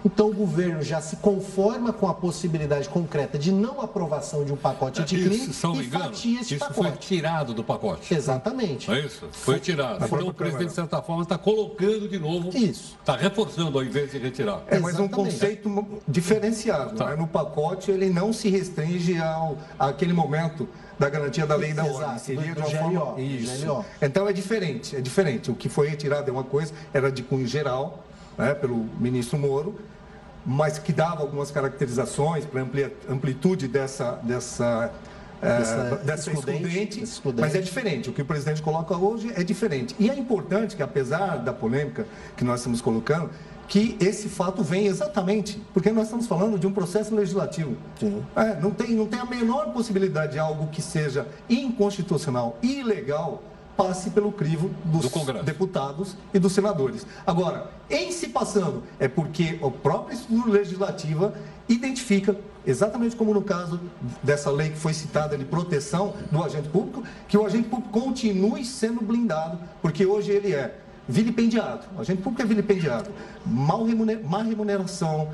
[0.04, 4.58] Então o governo já se conforma com a possibilidade concreta de não aprovação de um
[4.58, 6.90] pacote é, anticrime isso, e engano, fatia esse isso pacote.
[6.90, 8.14] foi tirado do pacote.
[8.14, 8.92] Exatamente.
[8.92, 9.28] É isso?
[9.32, 10.04] Foi tirado.
[10.04, 12.50] Então o presidente, de certa forma, está colocando de novo.
[12.56, 12.98] Isso.
[13.00, 14.64] Está reforçando ao invés de retirar.
[14.68, 15.70] É, mas um conceito
[16.08, 16.96] diferenciado.
[16.96, 17.12] Tá.
[17.12, 17.16] Né?
[17.16, 22.18] No pacote ele não se restringe ao, àquele momento da garantia da lei da ordem.
[22.20, 23.22] Seria do, do de uma GLO, forma...
[23.22, 23.86] Isso.
[24.02, 25.50] Então é diferente, é diferente.
[25.50, 28.04] O que foi retirado é uma coisa, era de cunho geral,
[28.42, 29.76] né, pelo ministro Moro,
[30.46, 32.62] mas que dava algumas caracterizações para
[33.08, 34.92] amplitude dessa, dessa,
[35.40, 38.10] dessa, é, dessa excludente, excludente, mas é diferente.
[38.10, 39.96] O que o presidente coloca hoje é diferente.
[40.00, 43.30] E é importante que, apesar da polêmica que nós estamos colocando,
[43.68, 47.78] que esse fato vem exatamente porque nós estamos falando de um processo legislativo.
[48.36, 53.42] É, não, tem, não tem a menor possibilidade de algo que seja inconstitucional, ilegal,
[53.76, 57.06] passe pelo crivo dos Do deputados e dos senadores.
[57.26, 61.34] Agora, em se passando, é porque o próprio estrutura legislativa
[61.68, 63.80] identifica, exatamente como no caso
[64.22, 68.64] dessa lei que foi citada de proteção do agente público, que o agente público continue
[68.66, 71.86] sendo blindado, porque hoje ele é vilipendiado.
[71.98, 73.10] O agente público é vilipendiado.
[73.46, 73.86] Mal
[74.24, 75.28] má remuneração,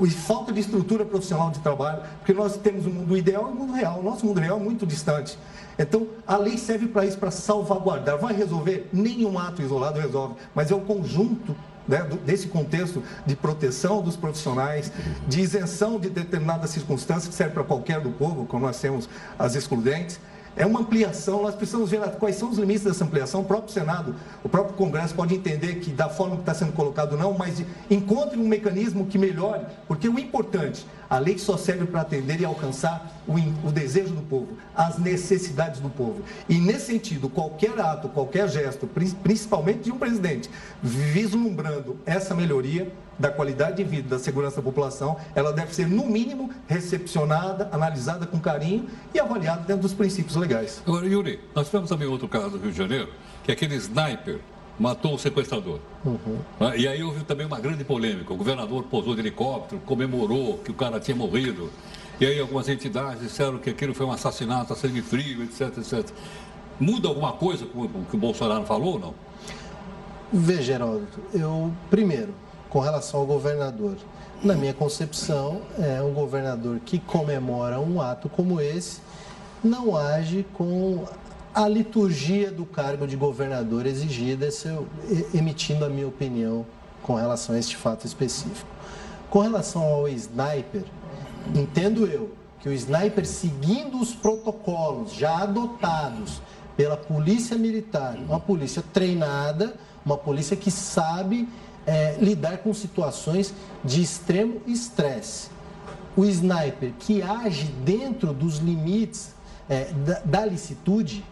[0.00, 3.54] e falta de estrutura profissional de trabalho, porque nós temos um mundo ideal e um
[3.54, 4.00] mundo real.
[4.00, 5.38] O nosso mundo real é muito distante.
[5.78, 8.18] Então, a lei serve para isso, para salvaguardar.
[8.18, 8.88] Vai resolver?
[8.92, 11.54] Nenhum ato isolado resolve, mas é o conjunto
[11.86, 14.92] né, desse contexto de proteção dos profissionais,
[15.26, 19.08] de isenção de determinadas circunstâncias que serve para qualquer do povo, como nós temos
[19.38, 20.20] as excludentes.
[20.56, 23.40] É uma ampliação, nós precisamos ver quais são os limites dessa ampliação.
[23.40, 27.16] O próprio Senado, o próprio Congresso pode entender que da forma que está sendo colocado
[27.16, 32.02] não, mas encontre um mecanismo que melhore, porque o importante, a lei só serve para
[32.02, 33.34] atender e alcançar o,
[33.66, 36.22] o, desejo do povo, as necessidades do povo.
[36.48, 38.86] E nesse sentido, qualquer ato, qualquer gesto,
[39.22, 40.50] principalmente de um presidente,
[40.82, 46.06] vislumbrando essa melhoria da qualidade de vida, da segurança da população, ela deve ser, no
[46.06, 50.82] mínimo, recepcionada, analisada com carinho e avaliada dentro dos princípios legais.
[50.86, 53.08] Agora, Yuri, nós tivemos também outro caso no Rio de Janeiro,
[53.44, 54.40] que é aquele sniper
[54.78, 55.78] matou o sequestrador.
[56.04, 56.38] Uhum.
[56.58, 58.32] Ah, e aí houve também uma grande polêmica.
[58.32, 61.70] O governador pousou de helicóptero, comemorou que o cara tinha morrido.
[62.20, 66.08] E aí algumas entidades disseram que aquilo foi um assassinato a sangue frio, etc, etc.
[66.80, 69.14] Muda alguma coisa com o que o Bolsonaro falou ou não?
[70.32, 72.34] Veja, Heródoto, eu, primeiro,
[72.72, 73.98] com relação ao governador,
[74.42, 79.02] na minha concepção, é um governador que comemora um ato como esse,
[79.62, 81.04] não age com
[81.54, 84.48] a liturgia do cargo de governador exigida,
[85.34, 86.64] emitindo a minha opinião
[87.02, 88.70] com relação a este fato específico.
[89.28, 90.84] Com relação ao sniper,
[91.54, 96.40] entendo eu que o sniper, seguindo os protocolos já adotados
[96.74, 99.74] pela polícia militar, uma polícia treinada,
[100.06, 101.46] uma polícia que sabe
[101.86, 105.50] é, lidar com situações de extremo estresse.
[106.16, 109.34] O sniper que age dentro dos limites
[109.68, 111.24] é, da, da licitude,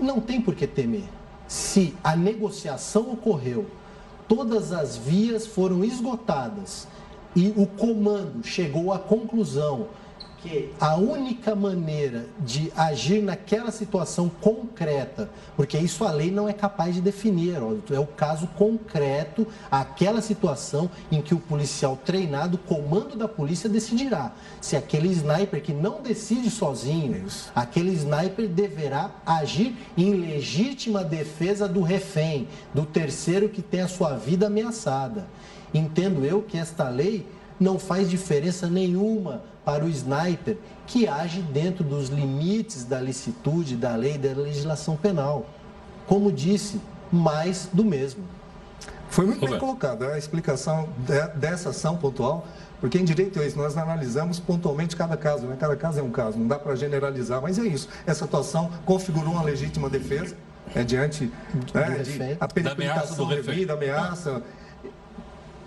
[0.00, 1.04] não tem por que temer.
[1.46, 3.66] Se a negociação ocorreu,
[4.26, 6.88] todas as vias foram esgotadas
[7.36, 9.88] e o comando chegou à conclusão
[10.42, 16.52] que a única maneira de agir naquela situação concreta, porque isso a lei não é
[16.52, 17.58] capaz de definir,
[17.90, 23.68] é o caso concreto, aquela situação em que o policial treinado, o comando da polícia
[23.68, 27.24] decidirá se aquele sniper que não decide sozinho,
[27.54, 34.16] aquele sniper deverá agir em legítima defesa do refém, do terceiro que tem a sua
[34.16, 35.26] vida ameaçada.
[35.72, 37.26] Entendo eu que esta lei
[37.60, 43.94] não faz diferença nenhuma para o sniper que age dentro dos limites da licitude, da
[43.94, 45.46] lei e da legislação penal.
[46.06, 48.24] Como disse, mais do mesmo.
[49.08, 50.88] Foi muito bem colocado a explicação
[51.36, 52.46] dessa ação pontual,
[52.80, 55.56] porque em direito é isso, nós analisamos pontualmente cada caso, né?
[55.60, 57.88] cada caso é um caso, não dá para generalizar, mas é isso.
[58.06, 60.34] Essa atuação configurou uma legítima defesa
[60.74, 61.30] é, diante
[61.74, 64.42] né, de a periodização devida, ameaça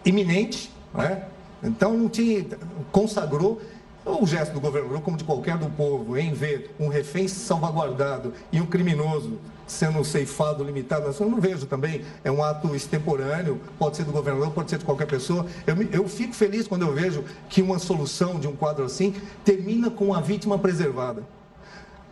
[0.04, 1.26] iminente, né?
[1.64, 2.46] Então não tinha,
[2.92, 3.62] consagrou
[4.06, 8.62] o gesto do governador, como de qualquer do povo, em ver um refém salvaguardado e
[8.62, 14.04] um criminoso sendo ceifado, limitado, eu não vejo também, é um ato extemporâneo, pode ser
[14.04, 15.48] do governador, pode ser de qualquer pessoa.
[15.66, 19.90] Eu, eu fico feliz quando eu vejo que uma solução de um quadro assim termina
[19.90, 21.24] com a vítima preservada.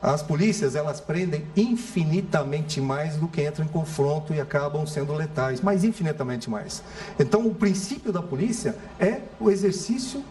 [0.01, 5.61] As polícias, elas prendem infinitamente mais do que entram em confronto e acabam sendo letais,
[5.61, 6.83] mas infinitamente mais.
[7.17, 10.21] Então, o princípio da polícia é o exercício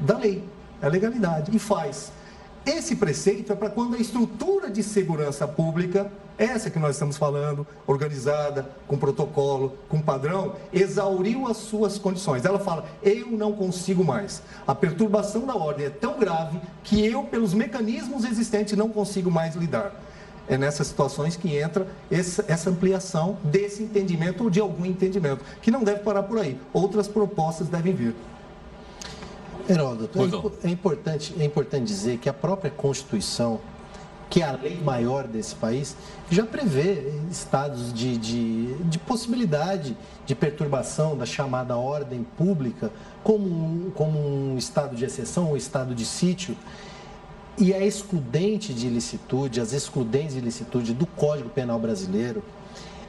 [0.00, 0.42] da lei
[0.82, 2.12] é legalidade, e faz.
[2.66, 7.66] Esse preceito é para quando a estrutura de segurança pública, essa que nós estamos falando,
[7.86, 12.44] organizada, com protocolo, com padrão, exauriu as suas condições.
[12.44, 14.42] Ela fala: eu não consigo mais.
[14.66, 19.56] A perturbação da ordem é tão grave que eu, pelos mecanismos existentes, não consigo mais
[19.56, 19.92] lidar.
[20.48, 25.84] É nessas situações que entra essa ampliação desse entendimento ou de algum entendimento, que não
[25.84, 26.58] deve parar por aí.
[26.72, 28.14] Outras propostas devem vir.
[29.68, 33.60] Heródoto, é, é, importante, é importante dizer que a própria Constituição,
[34.28, 35.96] que é a lei maior desse país,
[36.30, 42.90] já prevê estados de, de, de possibilidade de perturbação da chamada ordem pública
[43.22, 46.56] como um, como um estado de exceção, um estado de sítio.
[47.58, 52.42] E a excludente de ilicitude, as excludentes de ilicitude do Código Penal Brasileiro,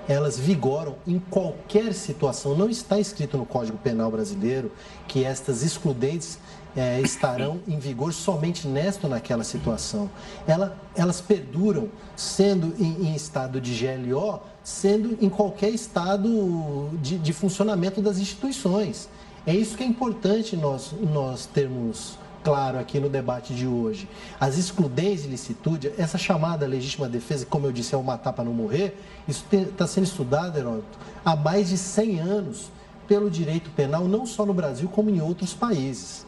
[0.08, 2.56] elas vigoram em qualquer situação.
[2.56, 4.72] Não está escrito no Código Penal brasileiro
[5.08, 6.40] que estas excludentes
[6.76, 10.10] é, estarão em vigor somente nesta ou naquela situação.
[10.48, 17.34] Ela, elas perduram sendo em, em, estado de GLO, sendo em qualquer estado de, de
[17.34, 19.08] funcionamento das instituições.
[19.46, 24.08] É isso que é importante nós, nós termos claro aqui no debate de hoje.
[24.40, 28.44] As excludentes de licitude, essa chamada legítima defesa, como eu disse, é o matar para
[28.44, 32.72] não morrer, isso está sendo estudado, Heródoto, há mais de 100 anos
[33.08, 36.26] pelo direito penal, não só no Brasil, como em outros países.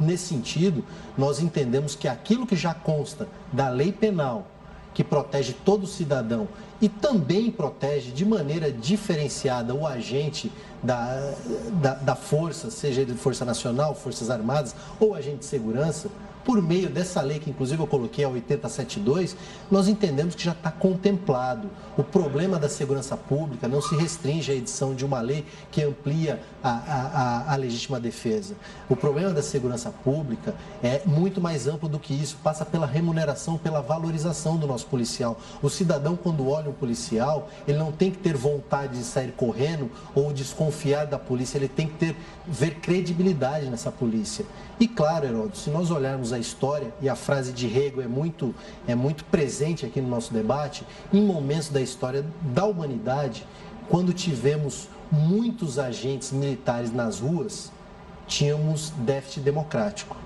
[0.00, 0.84] Nesse sentido,
[1.16, 4.46] nós entendemos que aquilo que já consta da lei penal,
[4.94, 6.48] que protege todo cidadão
[6.80, 10.50] e também protege de maneira diferenciada o agente
[10.82, 11.34] da,
[11.80, 16.08] da, da força, seja ele de Força Nacional, Forças Armadas ou agente de segurança,
[16.48, 19.36] por meio dessa lei, que inclusive eu coloquei a 8072,
[19.70, 21.68] nós entendemos que já está contemplado.
[21.94, 26.40] O problema da segurança pública não se restringe à edição de uma lei que amplia
[26.64, 28.54] a, a, a, legítima defesa.
[28.88, 33.58] O problema da segurança pública é muito mais amplo do que isso, passa pela remuneração,
[33.58, 35.38] pela valorização do nosso policial.
[35.60, 39.90] O cidadão, quando olha um policial, ele não tem que ter vontade de sair correndo
[40.14, 44.46] ou desconfiar da polícia, ele tem que ter, ver credibilidade nessa polícia.
[44.80, 48.54] E claro, Heródoto, se nós olharmos a história, e a frase de Rego é muito,
[48.86, 53.44] é muito presente aqui no nosso debate, em momentos da história da humanidade,
[53.88, 57.72] quando tivemos muitos agentes militares nas ruas,
[58.28, 60.16] tínhamos déficit democrático.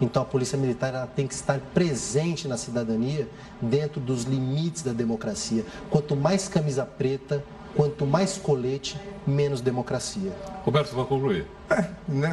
[0.00, 3.28] Então a polícia militar ela tem que estar presente na cidadania
[3.60, 5.64] dentro dos limites da democracia.
[5.90, 10.32] Quanto mais camisa preta, quanto mais colete, menos democracia.
[10.64, 11.46] Roberto, vai concluir.
[11.70, 11.84] É,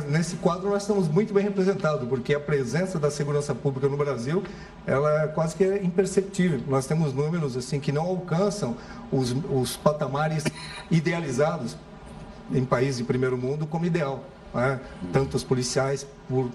[0.07, 4.43] nesse quadro nós estamos muito bem representados, porque a presença da segurança pública no Brasil,
[4.85, 6.61] ela é quase que é imperceptível.
[6.67, 8.75] Nós temos números assim que não alcançam
[9.11, 10.43] os, os patamares
[10.89, 11.77] idealizados
[12.51, 14.23] em países de primeiro mundo como ideal.
[14.53, 14.79] Né?
[15.11, 16.49] Tanto os policiais por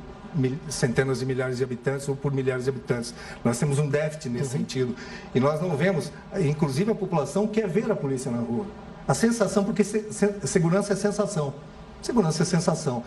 [0.69, 3.15] centenas de milhares de habitantes ou por milhares de habitantes.
[3.45, 4.61] Nós temos um déficit nesse uhum.
[4.61, 4.97] sentido.
[5.35, 8.67] E nós não vemos, inclusive a população quer ver a polícia na rua.
[9.07, 11.55] A sensação, porque segurança é sensação.
[12.01, 13.03] Segurança é sensação.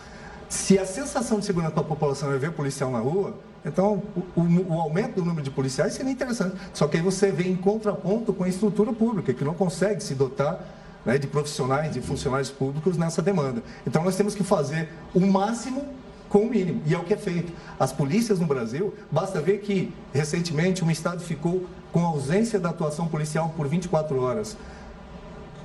[0.48, 4.40] Se a sensação de segurança para a população é ver policial na rua, então o,
[4.40, 6.56] o, o, aumento do número de policiais seria interessante.
[6.72, 10.14] Só que aí você vem em contraponto com a estrutura pública, que não consegue se
[10.14, 10.64] dotar
[11.04, 13.62] né, de profissionais, de funcionários públicos nessa demanda.
[13.86, 15.84] Então nós temos que fazer o máximo
[16.28, 16.82] com o mínimo.
[16.86, 17.52] E é o que é feito.
[17.78, 23.08] As polícias no Brasil, basta ver que recentemente um estado ficou com ausência da atuação
[23.08, 24.56] policial por 24 horas.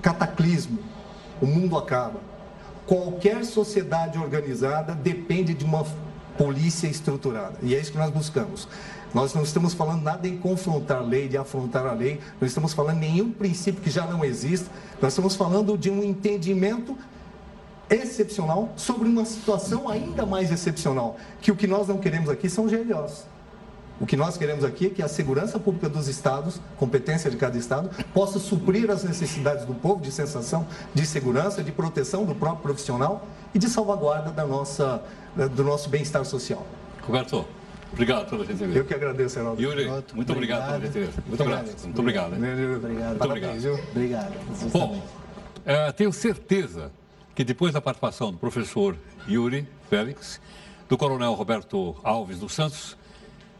[0.01, 0.79] Cataclismo.
[1.41, 2.19] O mundo acaba.
[2.85, 5.85] Qualquer sociedade organizada depende de uma
[6.37, 7.55] polícia estruturada.
[7.61, 8.67] E é isso que nós buscamos.
[9.13, 12.73] Nós não estamos falando nada em confrontar a lei, de afrontar a lei, não estamos
[12.73, 14.67] falando nenhum princípio que já não existe,
[15.01, 16.97] nós estamos falando de um entendimento
[17.91, 22.65] excepcional sobre uma situação ainda mais excepcional, que o que nós não queremos aqui são
[22.65, 23.25] GLOs.
[23.99, 27.55] O que nós queremos aqui é que a segurança pública dos estados, competência de cada
[27.55, 32.63] estado, possa suprir as necessidades do povo de sensação de segurança, de proteção do próprio
[32.63, 35.03] profissional e de salvaguarda da nossa,
[35.55, 36.65] do nosso bem-estar social.
[37.03, 37.45] Roberto,
[37.93, 38.79] obrigado pela gentileza.
[38.79, 39.61] Eu que agradeço, Heraldo.
[39.61, 41.23] Yuri, muito obrigado, pela gentileza.
[41.27, 41.65] Muito obrigado.
[41.83, 42.33] Muito obrigado.
[42.33, 43.09] Obrigado.
[43.09, 43.79] Muito obrigado.
[43.91, 44.33] Obrigado.
[44.71, 44.99] Bom,
[45.63, 46.91] é, tenho certeza
[47.35, 50.41] que depois da participação do professor Yuri Félix,
[50.89, 52.97] do coronel Roberto Alves dos Santos,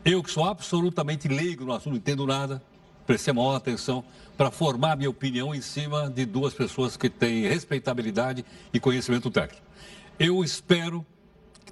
[0.04, 2.62] eu que sou absolutamente leigo no assunto, não entendo nada,
[3.06, 4.04] prestei maior atenção
[4.38, 8.44] para formar minha opinião em cima de duas pessoas que têm respeitabilidade
[8.74, 9.64] e conhecimento técnico.
[10.20, 11.06] Eu espero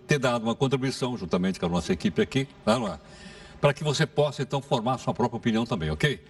[0.08, 2.48] ter dado uma contribuição, juntamente com a nossa equipe aqui,
[3.62, 6.24] para que você possa então formar sua própria opinião também, ok?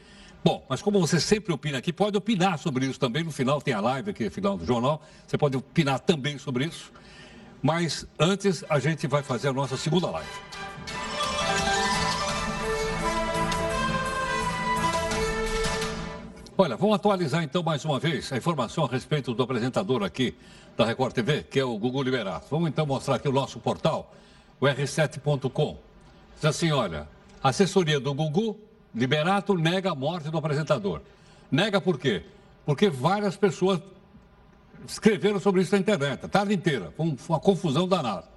[0.44, 3.24] Bom, mas como você sempre opina aqui, pode opinar sobre isso também.
[3.24, 5.02] No final tem a live aqui, final do jornal.
[5.28, 6.92] Você pode opinar também sobre isso.
[7.62, 10.30] Mas antes, a gente vai fazer a nossa segunda live.
[16.58, 20.36] Olha, vamos atualizar então mais uma vez a informação a respeito do apresentador aqui
[20.76, 22.48] da Record TV, que é o Google Liberato.
[22.50, 24.14] Vamos então mostrar aqui o nosso portal,
[24.60, 25.78] o r7.com.
[26.36, 27.08] Diz assim, olha,
[27.42, 28.60] assessoria do Google
[28.94, 31.02] Liberato nega a morte do apresentador.
[31.52, 32.24] Nega por quê?
[32.66, 33.80] Porque várias pessoas
[34.88, 36.94] escreveram sobre isso na internet, a tarde inteira.
[36.96, 38.28] Foi uma confusão danada.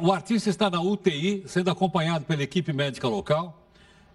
[0.00, 3.62] o artista está na UTI, sendo acompanhado pela equipe médica local.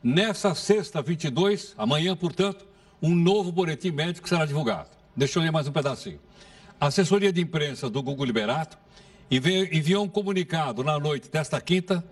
[0.04, 2.66] Nessa sexta, 22, amanhã, portanto,
[3.02, 4.90] um novo boletim médico será divulgado.
[5.16, 6.20] Deixa eu ler mais um pedacinho.
[6.80, 8.78] A assessoria de imprensa do Google Liberato
[9.30, 12.04] enviou um comunicado na noite desta quinta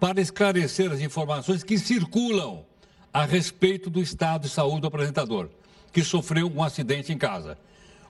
[0.00, 2.64] para esclarecer as informações que circulam
[3.12, 5.50] a respeito do estado de saúde do apresentador,
[5.92, 7.58] que sofreu um acidente em casa.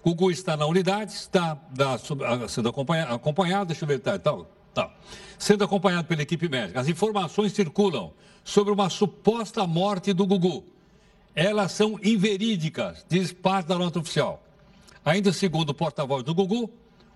[0.02, 1.98] O Gugu está na unidade, está da,
[2.48, 4.38] sendo acompanhado, acompanhado, deixa eu ver, tá, tá,
[4.72, 4.94] tá,
[5.36, 6.80] sendo acompanhado pela equipe médica.
[6.80, 8.12] As informações circulam
[8.44, 10.64] sobre uma suposta morte do Gugu.
[11.34, 14.42] Elas são inverídicas, diz parte da nota oficial.
[15.04, 16.70] Ainda segundo o porta-voz do Gugu,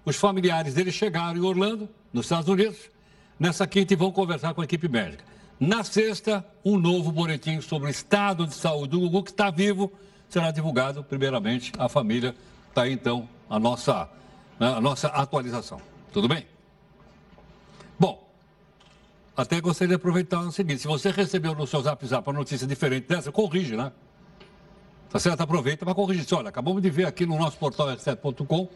[0.05, 2.91] os familiares dele chegaram em Orlando, nos Estados Unidos,
[3.39, 5.24] Nessa quinta e vão conversar com a equipe médica.
[5.59, 9.93] Na sexta, um novo boletim sobre o estado de saúde do Gugu, que está vivo,
[10.28, 12.35] será divulgado primeiramente à família.
[12.68, 14.09] Está aí então a nossa,
[14.59, 15.80] né, a nossa atualização.
[16.12, 16.47] Tudo bem?
[17.99, 18.28] Bom,
[19.37, 22.66] até gostaria de aproveitar o seguinte: se você recebeu no seu zap zap uma notícia
[22.66, 23.93] diferente dessa, corrige, né?
[25.09, 25.41] Tá certo?
[25.41, 26.26] Aproveita para corrigir.
[26.32, 28.68] Olha, acabamos de ver aqui no nosso portal r7.com,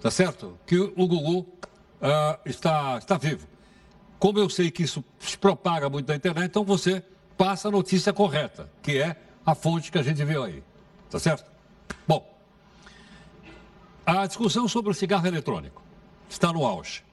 [0.00, 0.58] tá certo?
[0.66, 1.46] Que o Gugu
[2.00, 3.46] uh, está, está vivo.
[4.18, 7.02] Como eu sei que isso se propaga muito na internet, então você
[7.36, 10.62] passa a notícia correta, que é a fonte que a gente viu aí.
[11.10, 11.44] Tá certo?
[12.06, 12.26] Bom,
[14.04, 15.82] a discussão sobre o cigarro eletrônico
[16.28, 17.04] está no auge.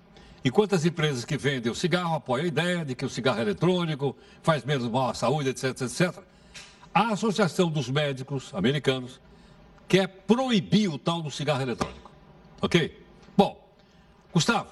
[0.45, 4.15] Enquanto as empresas que vendem o cigarro apoiam a ideia de que o cigarro eletrônico
[4.41, 6.19] faz menos mal à saúde, etc, etc,
[6.93, 9.19] a Associação dos Médicos Americanos
[9.87, 12.11] quer proibir o tal do cigarro eletrônico.
[12.61, 13.01] Ok?
[13.35, 13.62] Bom,
[14.33, 14.69] Gustavo,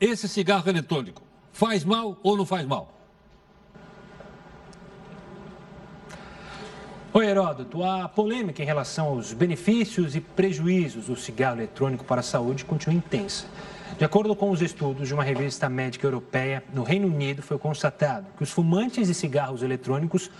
[0.00, 1.20] esse cigarro eletrônico
[1.52, 2.90] faz mal ou não faz mal?
[7.12, 7.84] Oi, Heródoto.
[7.84, 12.96] A polêmica em relação aos benefícios e prejuízos do cigarro eletrônico para a saúde continua
[12.96, 13.46] intensa.
[13.98, 18.26] De acordo com os estudos de uma revista médica europeia, no Reino Unido foi constatado
[18.38, 20.30] que os fumantes de cigarros eletrônicos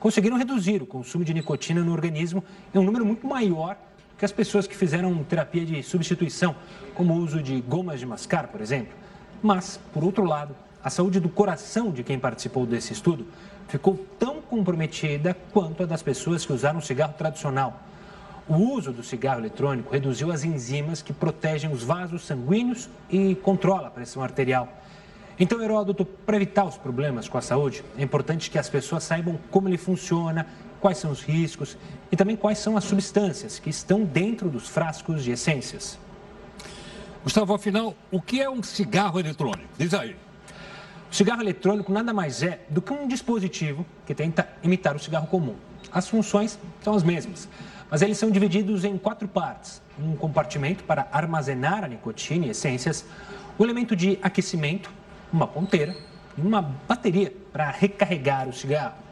[0.00, 2.42] conseguiram reduzir o consumo de nicotina no organismo
[2.74, 3.76] em um número muito maior
[4.24, 6.56] que as pessoas que fizeram terapia de substituição,
[6.94, 8.94] como o uso de gomas de mascar, por exemplo.
[9.42, 13.26] Mas, por outro lado, a saúde do coração de quem participou desse estudo
[13.68, 17.82] ficou tão comprometida quanto a das pessoas que usaram cigarro tradicional.
[18.48, 23.88] O uso do cigarro eletrônico reduziu as enzimas que protegem os vasos sanguíneos e controla
[23.88, 24.72] a pressão arterial.
[25.38, 29.38] Então, Heródoto, para evitar os problemas com a saúde, é importante que as pessoas saibam
[29.50, 30.46] como ele funciona
[30.84, 31.78] quais são os riscos
[32.12, 35.98] e também quais são as substâncias que estão dentro dos frascos de essências.
[37.22, 39.66] Gustavo, afinal, o que é um cigarro eletrônico?
[39.78, 40.14] Diz aí.
[41.10, 45.26] O cigarro eletrônico nada mais é do que um dispositivo que tenta imitar o cigarro
[45.26, 45.56] comum.
[45.90, 47.48] As funções são as mesmas,
[47.90, 53.06] mas eles são divididos em quatro partes: um compartimento para armazenar a nicotina e essências,
[53.56, 54.90] o elemento de aquecimento,
[55.32, 55.96] uma ponteira
[56.36, 59.03] e uma bateria para recarregar o cigarro.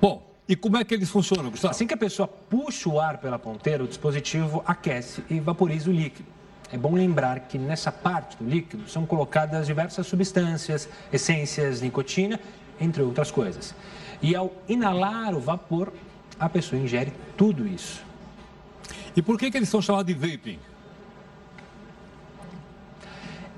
[0.00, 1.72] Bom, e como é que eles funcionam, Gustavo?
[1.72, 5.92] Assim que a pessoa puxa o ar pela ponteira, o dispositivo aquece e vaporiza o
[5.92, 6.28] líquido.
[6.72, 12.40] É bom lembrar que nessa parte do líquido são colocadas diversas substâncias, essências, nicotina,
[12.80, 13.74] entre outras coisas.
[14.20, 15.92] E ao inalar o vapor,
[16.38, 18.04] a pessoa ingere tudo isso.
[19.16, 20.58] E por que, que eles são chamados de vaping?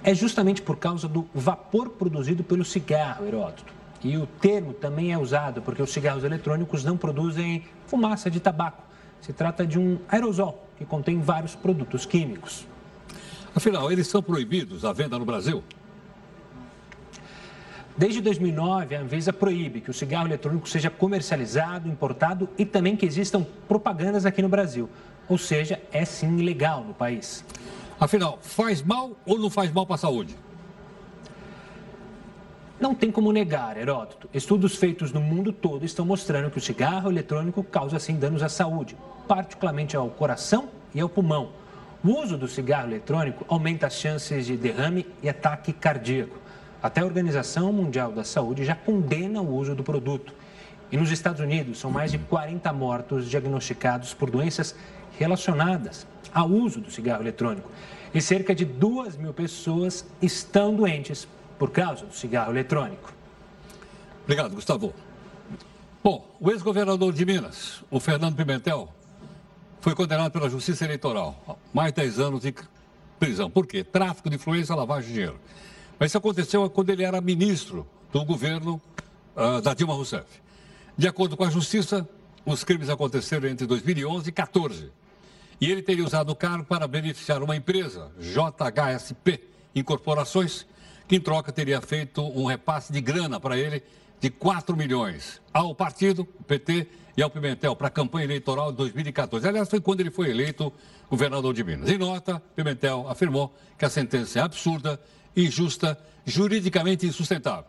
[0.02, 3.77] É justamente por causa do vapor produzido pelo cigarro, Heródoto.
[4.02, 8.82] E o termo também é usado porque os cigarros eletrônicos não produzem fumaça de tabaco.
[9.20, 12.66] Se trata de um aerosol que contém vários produtos químicos.
[13.54, 15.64] Afinal, eles são proibidos à venda no Brasil?
[17.96, 23.04] Desde 2009, a Anvisa proíbe que o cigarro eletrônico seja comercializado, importado e também que
[23.04, 24.88] existam propagandas aqui no Brasil.
[25.28, 27.44] Ou seja, é sim legal no país.
[27.98, 30.36] Afinal, faz mal ou não faz mal para a saúde?
[32.80, 34.30] Não tem como negar, Heródoto.
[34.32, 38.48] Estudos feitos no mundo todo estão mostrando que o cigarro eletrônico causa sim danos à
[38.48, 41.50] saúde, particularmente ao coração e ao pulmão.
[42.04, 46.38] O uso do cigarro eletrônico aumenta as chances de derrame e ataque cardíaco.
[46.80, 50.32] Até a Organização Mundial da Saúde já condena o uso do produto.
[50.92, 54.76] E nos Estados Unidos, são mais de 40 mortos diagnosticados por doenças
[55.18, 57.68] relacionadas ao uso do cigarro eletrônico.
[58.14, 61.26] E cerca de 2 mil pessoas estão doentes
[61.58, 63.12] por causa do cigarro eletrônico.
[64.24, 64.94] Obrigado, Gustavo.
[66.02, 68.88] Bom, o ex-governador de Minas, o Fernando Pimentel,
[69.80, 71.58] foi condenado pela Justiça Eleitoral.
[71.72, 72.54] Mais de 10 anos de
[73.18, 73.50] prisão.
[73.50, 73.82] Por quê?
[73.82, 75.40] Tráfico de influência, lavagem de dinheiro.
[75.98, 78.80] Mas isso aconteceu quando ele era ministro do governo
[79.36, 80.26] uh, da Dilma Rousseff.
[80.96, 82.08] De acordo com a Justiça,
[82.44, 84.92] os crimes aconteceram entre 2011 e 2014.
[85.60, 89.40] E ele teria usado o cargo para beneficiar uma empresa, JHSP
[89.74, 90.66] Incorporações,
[91.08, 93.82] que em troca teria feito um repasse de grana para ele
[94.20, 96.86] de 4 milhões ao partido, o PT,
[97.16, 99.48] e ao Pimentel para a campanha eleitoral de 2014.
[99.48, 100.72] Aliás, foi quando ele foi eleito
[101.10, 101.88] governador de Minas.
[101.88, 105.00] Em nota, Pimentel afirmou que a sentença é absurda,
[105.36, 107.64] injusta, juridicamente insustentável.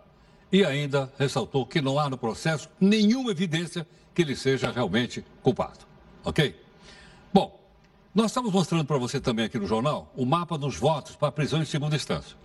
[0.51, 5.79] E ainda ressaltou que não há no processo nenhuma evidência que ele seja realmente culpado.
[6.23, 6.55] Ok?
[7.33, 7.59] Bom,
[8.13, 11.31] nós estamos mostrando para você também aqui no jornal o mapa dos votos para a
[11.31, 12.35] prisão em segunda instância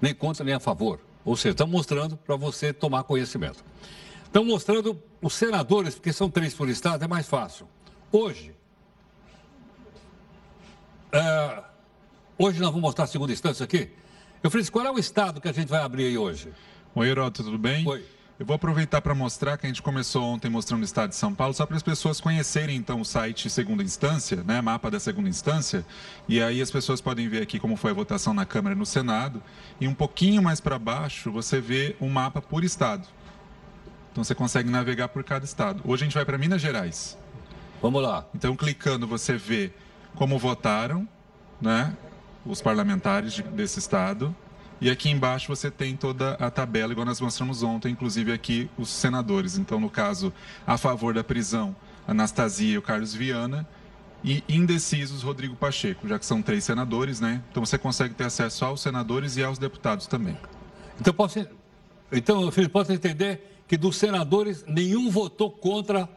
[0.00, 1.00] nem contra nem a favor.
[1.24, 3.64] Ou seja, estão mostrando para você tomar conhecimento.
[4.24, 7.68] Estão mostrando os senadores, porque são três por estado, é mais fácil.
[8.12, 8.54] Hoje,
[11.12, 11.62] é,
[12.38, 13.90] hoje nós vamos mostrar a segunda instância aqui.
[14.42, 16.52] Eu falei, qual é o estado que a gente vai abrir aí hoje?
[16.94, 17.86] Oi, Heroto, tudo bem?
[17.86, 18.15] Oi.
[18.38, 21.34] Eu vou aproveitar para mostrar que a gente começou ontem mostrando o estado de São
[21.34, 25.26] Paulo, só para as pessoas conhecerem então o site segunda instância, né, mapa da segunda
[25.26, 25.86] instância,
[26.28, 28.84] e aí as pessoas podem ver aqui como foi a votação na Câmara e no
[28.84, 29.42] Senado,
[29.80, 33.08] e um pouquinho mais para baixo você vê um mapa por estado.
[34.12, 35.82] Então você consegue navegar por cada estado.
[35.82, 37.16] Hoje a gente vai para Minas Gerais.
[37.80, 38.26] Vamos lá.
[38.34, 39.72] Então clicando você vê
[40.14, 41.08] como votaram,
[41.58, 41.96] né,
[42.44, 44.36] os parlamentares de, desse estado,
[44.80, 48.90] e aqui embaixo você tem toda a tabela, igual nós mostramos ontem, inclusive aqui os
[48.90, 49.56] senadores.
[49.56, 50.32] Então, no caso,
[50.66, 51.74] a favor da prisão,
[52.06, 53.66] Anastasia e o Carlos Viana.
[54.24, 57.42] E indecisos, Rodrigo Pacheco, já que são três senadores, né?
[57.50, 60.36] Então você consegue ter acesso aos senadores e aos deputados também.
[61.00, 61.46] Então, posso,
[62.10, 62.50] então
[62.90, 66.08] entender que dos senadores, nenhum votou contra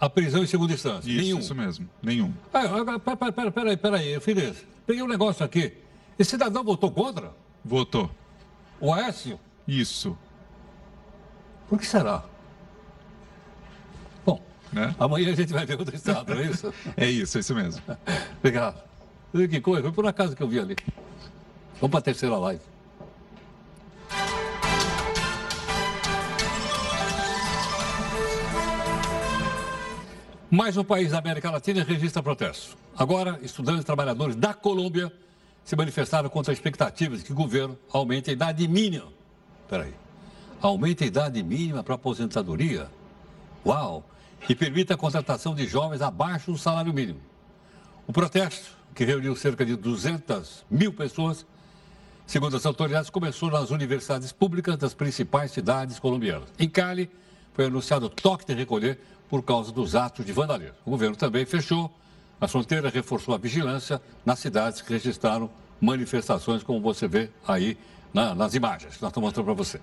[0.00, 1.10] a prisão em segunda instância?
[1.10, 1.38] Isso, nenhum.
[1.38, 2.32] isso mesmo, nenhum.
[2.52, 2.98] Ah,
[3.32, 4.16] peraí, peraí, peraí,
[4.86, 5.72] peguei um negócio aqui.
[6.18, 7.43] Esse cidadão votou contra?
[7.64, 8.10] Votou.
[8.80, 9.38] O Aécio?
[9.66, 10.16] Isso.
[11.68, 12.22] Por que será?
[14.26, 14.40] Bom,
[14.72, 14.94] Né?
[14.98, 16.74] amanhã a gente vai ver estado, não é isso?
[16.96, 17.82] É isso, é isso mesmo.
[18.38, 18.82] Obrigado.
[19.32, 20.76] Que coisa, foi por acaso que eu vi ali.
[21.80, 22.60] Vamos para a terceira live.
[30.50, 32.76] Mais um país da América Latina registra protestos.
[32.96, 35.12] Agora, estudantes e trabalhadores da Colômbia
[35.64, 39.08] se manifestaram contra a expectativa de que o governo aumente a idade mínima.
[39.62, 39.94] Espera aí.
[40.60, 42.90] Aumente a idade mínima para aposentadoria?
[43.64, 44.04] Uau!
[44.46, 47.20] E permita a contratação de jovens abaixo do salário mínimo.
[48.06, 51.46] O protesto, que reuniu cerca de 200 mil pessoas,
[52.26, 56.48] segundo as autoridades, começou nas universidades públicas das principais cidades colombianas.
[56.58, 57.10] Em Cali,
[57.54, 59.00] foi anunciado toque de recolher
[59.30, 60.76] por causa dos atos de vandalismo.
[60.84, 61.90] O governo também fechou
[62.40, 67.76] a fronteira, reforçou a vigilância nas cidades que registraram manifestações, como você vê aí
[68.12, 69.80] na, nas imagens que nós estamos mostrando para você.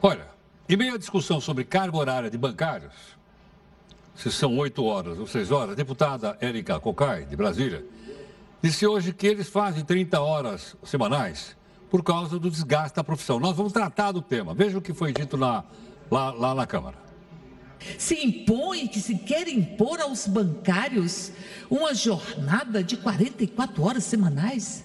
[0.00, 0.32] Olha,
[0.68, 2.92] Em meio à discussão sobre carga horária de bancários,
[4.14, 7.84] se são oito horas ou seis horas, a deputada Érica Cocai, de Brasília,
[8.62, 11.56] disse hoje que eles fazem 30 horas semanais
[11.90, 13.38] por causa do desgaste da profissão.
[13.40, 14.54] Nós vamos tratar do tema.
[14.54, 15.64] Veja o que foi dito na,
[16.10, 16.96] lá, lá na Câmara.
[17.98, 21.32] Se impõe, que se quer impor aos bancários
[21.70, 24.84] uma jornada de 44 horas semanais.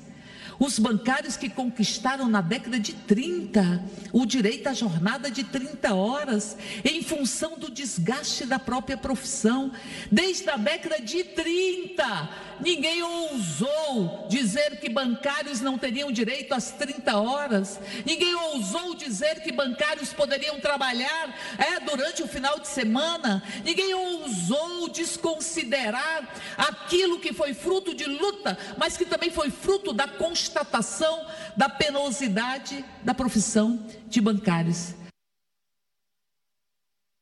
[0.59, 6.57] Os bancários que conquistaram na década de 30 o direito à jornada de 30 horas,
[6.83, 9.71] em função do desgaste da própria profissão.
[10.11, 12.29] Desde a década de 30,
[12.59, 17.79] ninguém ousou dizer que bancários não teriam direito às 30 horas.
[18.05, 23.43] Ninguém ousou dizer que bancários poderiam trabalhar é, durante o final de semana.
[23.63, 26.27] Ninguém ousou desconsiderar
[26.57, 31.25] aquilo que foi fruto de luta, mas que também foi fruto da constituição constatação
[31.55, 34.95] da penosidade da profissão de bancários.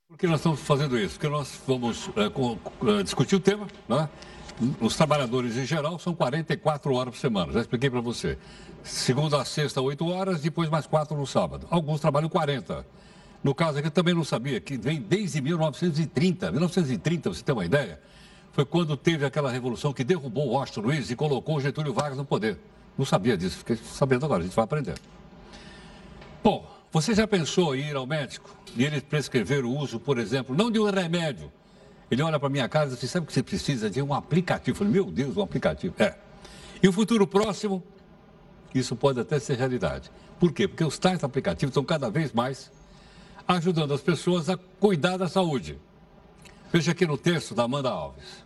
[0.08, 1.16] Por que nós estamos fazendo isso?
[1.16, 2.58] Porque nós vamos é, com,
[2.88, 4.08] é, discutir o tema, né?
[4.80, 8.38] Os trabalhadores em geral são 44 horas por semana, já expliquei para você.
[8.84, 11.68] Segunda a sexta, 8 horas, depois mais 4 no sábado.
[11.70, 12.86] Alguns trabalham 40.
[13.44, 16.52] No caso aqui, eu também não sabia que vem desde 1930.
[16.52, 18.00] 1930, você tem uma ideia?
[18.54, 22.58] Foi quando teve aquela revolução que derrubou Washington Luiz e colocou Getúlio Vargas no poder.
[22.98, 24.96] Não sabia disso, fiquei sabendo agora, a gente vai aprender.
[26.44, 30.56] Bom, você já pensou em ir ao médico e ele prescrever o uso, por exemplo,
[30.56, 31.52] não de um remédio?
[32.10, 34.76] Ele olha para minha casa e diz, assim, sabe que você precisa de um aplicativo?
[34.76, 35.94] Eu falei, meu Deus, um aplicativo.
[36.00, 36.16] É.
[36.82, 37.84] E o futuro próximo,
[38.74, 40.12] isso pode até ser realidade.
[40.40, 40.68] Por quê?
[40.68, 42.72] Porque os tais aplicativos estão cada vez mais
[43.48, 45.80] ajudando as pessoas a cuidar da saúde.
[46.72, 48.45] Veja aqui no texto da Amanda Alves.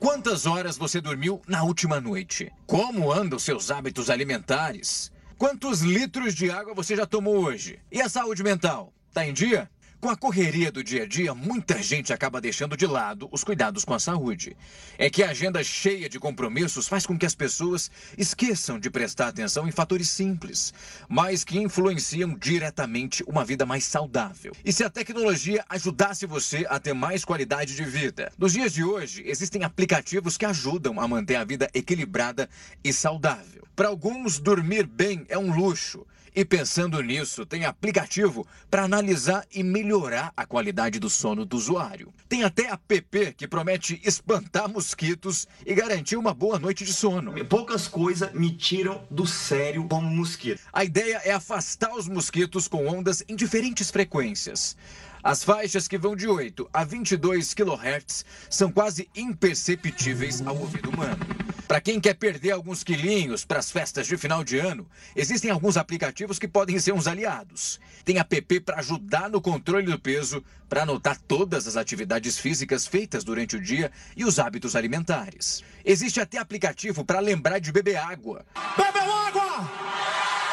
[0.00, 2.50] Quantas horas você dormiu na última noite?
[2.66, 5.12] Como andam seus hábitos alimentares?
[5.36, 7.78] Quantos litros de água você já tomou hoje?
[7.92, 8.94] E a saúde mental?
[9.12, 9.70] Tá em dia?
[10.00, 13.84] Com a correria do dia a dia, muita gente acaba deixando de lado os cuidados
[13.84, 14.56] com a saúde.
[14.96, 19.28] É que a agenda cheia de compromissos faz com que as pessoas esqueçam de prestar
[19.28, 20.72] atenção em fatores simples,
[21.06, 24.52] mas que influenciam diretamente uma vida mais saudável.
[24.64, 28.32] E se a tecnologia ajudasse você a ter mais qualidade de vida?
[28.38, 32.48] Nos dias de hoje, existem aplicativos que ajudam a manter a vida equilibrada
[32.82, 33.64] e saudável.
[33.76, 36.06] Para alguns, dormir bem é um luxo.
[36.34, 42.12] E pensando nisso, tem aplicativo para analisar e melhorar a qualidade do sono do usuário.
[42.28, 47.32] Tem até app que promete espantar mosquitos e garantir uma boa noite de sono.
[47.46, 50.60] Poucas coisas me tiram do sério como mosquito.
[50.72, 54.76] A ideia é afastar os mosquitos com ondas em diferentes frequências.
[55.22, 61.26] As faixas que vão de 8 a 22 kHz são quase imperceptíveis ao ouvido humano.
[61.68, 65.76] Para quem quer perder alguns quilinhos para as festas de final de ano, existem alguns
[65.76, 67.78] aplicativos que podem ser uns aliados.
[68.04, 73.22] Tem app para ajudar no controle do peso, para anotar todas as atividades físicas feitas
[73.22, 75.62] durante o dia e os hábitos alimentares.
[75.84, 78.44] Existe até aplicativo para lembrar de beber água.
[78.76, 79.70] Bebeu água!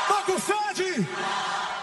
[0.07, 1.07] Tá com sede!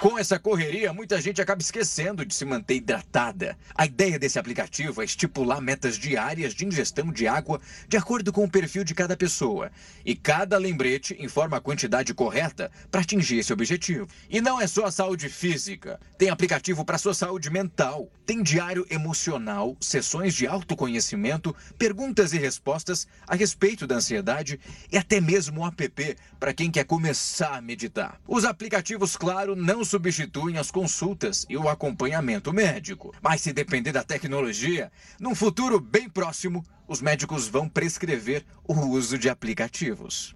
[0.04, 3.56] Com essa correria, muita gente acaba esquecendo de se manter hidratada.
[3.74, 8.44] A ideia desse aplicativo é estipular metas diárias de ingestão de água de acordo com
[8.44, 9.72] o perfil de cada pessoa.
[10.04, 14.06] E cada lembrete informa a quantidade correta para atingir esse objetivo.
[14.28, 15.98] E não é só a saúde física.
[16.18, 18.10] Tem aplicativo para sua saúde mental.
[18.26, 24.60] Tem diário emocional, sessões de autoconhecimento, perguntas e respostas a respeito da ansiedade
[24.92, 28.20] e até mesmo um app para quem quer começar a meditar.
[28.28, 33.14] Os aplicativos, claro, não substituem as consultas e o acompanhamento médico.
[33.22, 34.90] Mas se depender da tecnologia,
[35.20, 40.34] num futuro bem próximo, os médicos vão prescrever o uso de aplicativos.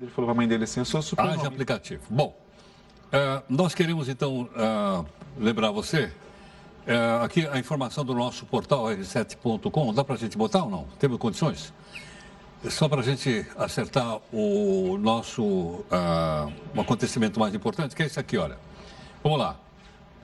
[0.00, 1.24] Ele falou para a mãe dele assim: eu sou super.
[1.24, 2.02] Ah, de aplicativo.
[2.08, 2.38] Bom,
[3.06, 5.06] uh, nós queremos então uh,
[5.38, 6.12] lembrar você.
[6.86, 10.84] Uh, aqui a informação do nosso portal r7.com, dá para a gente botar ou não?
[10.98, 11.72] Temos condições?
[12.68, 18.20] Só para a gente acertar o nosso uh, um acontecimento mais importante, que é esse
[18.20, 18.58] aqui, olha.
[19.22, 19.58] Vamos lá.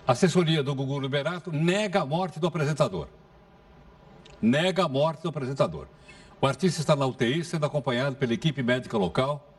[0.07, 3.09] A assessoria do Gugu Liberato nega a morte do apresentador.
[4.41, 5.87] Nega a morte do apresentador.
[6.39, 9.55] O artista está na UTI, sendo acompanhado pela equipe médica local.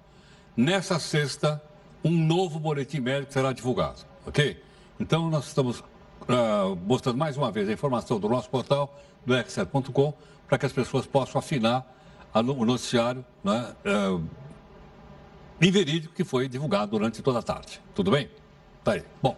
[0.56, 1.60] Nessa sexta,
[2.04, 4.64] um novo boletim médico será divulgado, ok?
[5.00, 10.14] Então, nós estamos uh, mostrando mais uma vez a informação do nosso portal, do x7.com,
[10.48, 11.97] para que as pessoas possam afinar
[12.34, 14.20] o noticiário né, é,
[15.66, 17.82] inverídico que foi divulgado durante toda a tarde.
[17.96, 18.30] Tudo bem?
[18.84, 19.04] Tá aí.
[19.22, 19.38] Bom.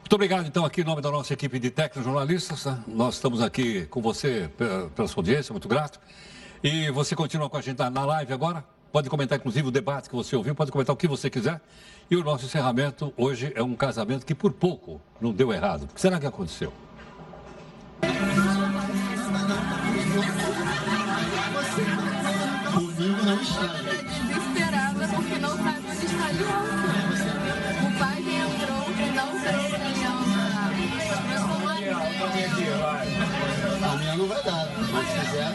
[0.00, 2.66] Muito obrigado, então, aqui em nome da nossa equipe de técnicos jornalistas.
[2.66, 2.84] Né?
[2.86, 4.50] Nós estamos aqui com você
[4.94, 5.98] pela sua audiência, muito grato.
[6.62, 8.64] E você continua com a gente na live agora.
[8.92, 11.60] Pode comentar, inclusive, o debate que você ouviu, pode comentar o que você quiser.
[12.10, 15.84] E o nosso encerramento hoje é um casamento que, por pouco, não deu errado.
[15.84, 16.72] O que será que aconteceu?
[23.38, 26.64] desesperada porque não sabe onde está Leão.
[27.86, 30.70] O pai entrou e não trouxe Leão lá.
[33.82, 35.52] A minha não vai dar, se quiser.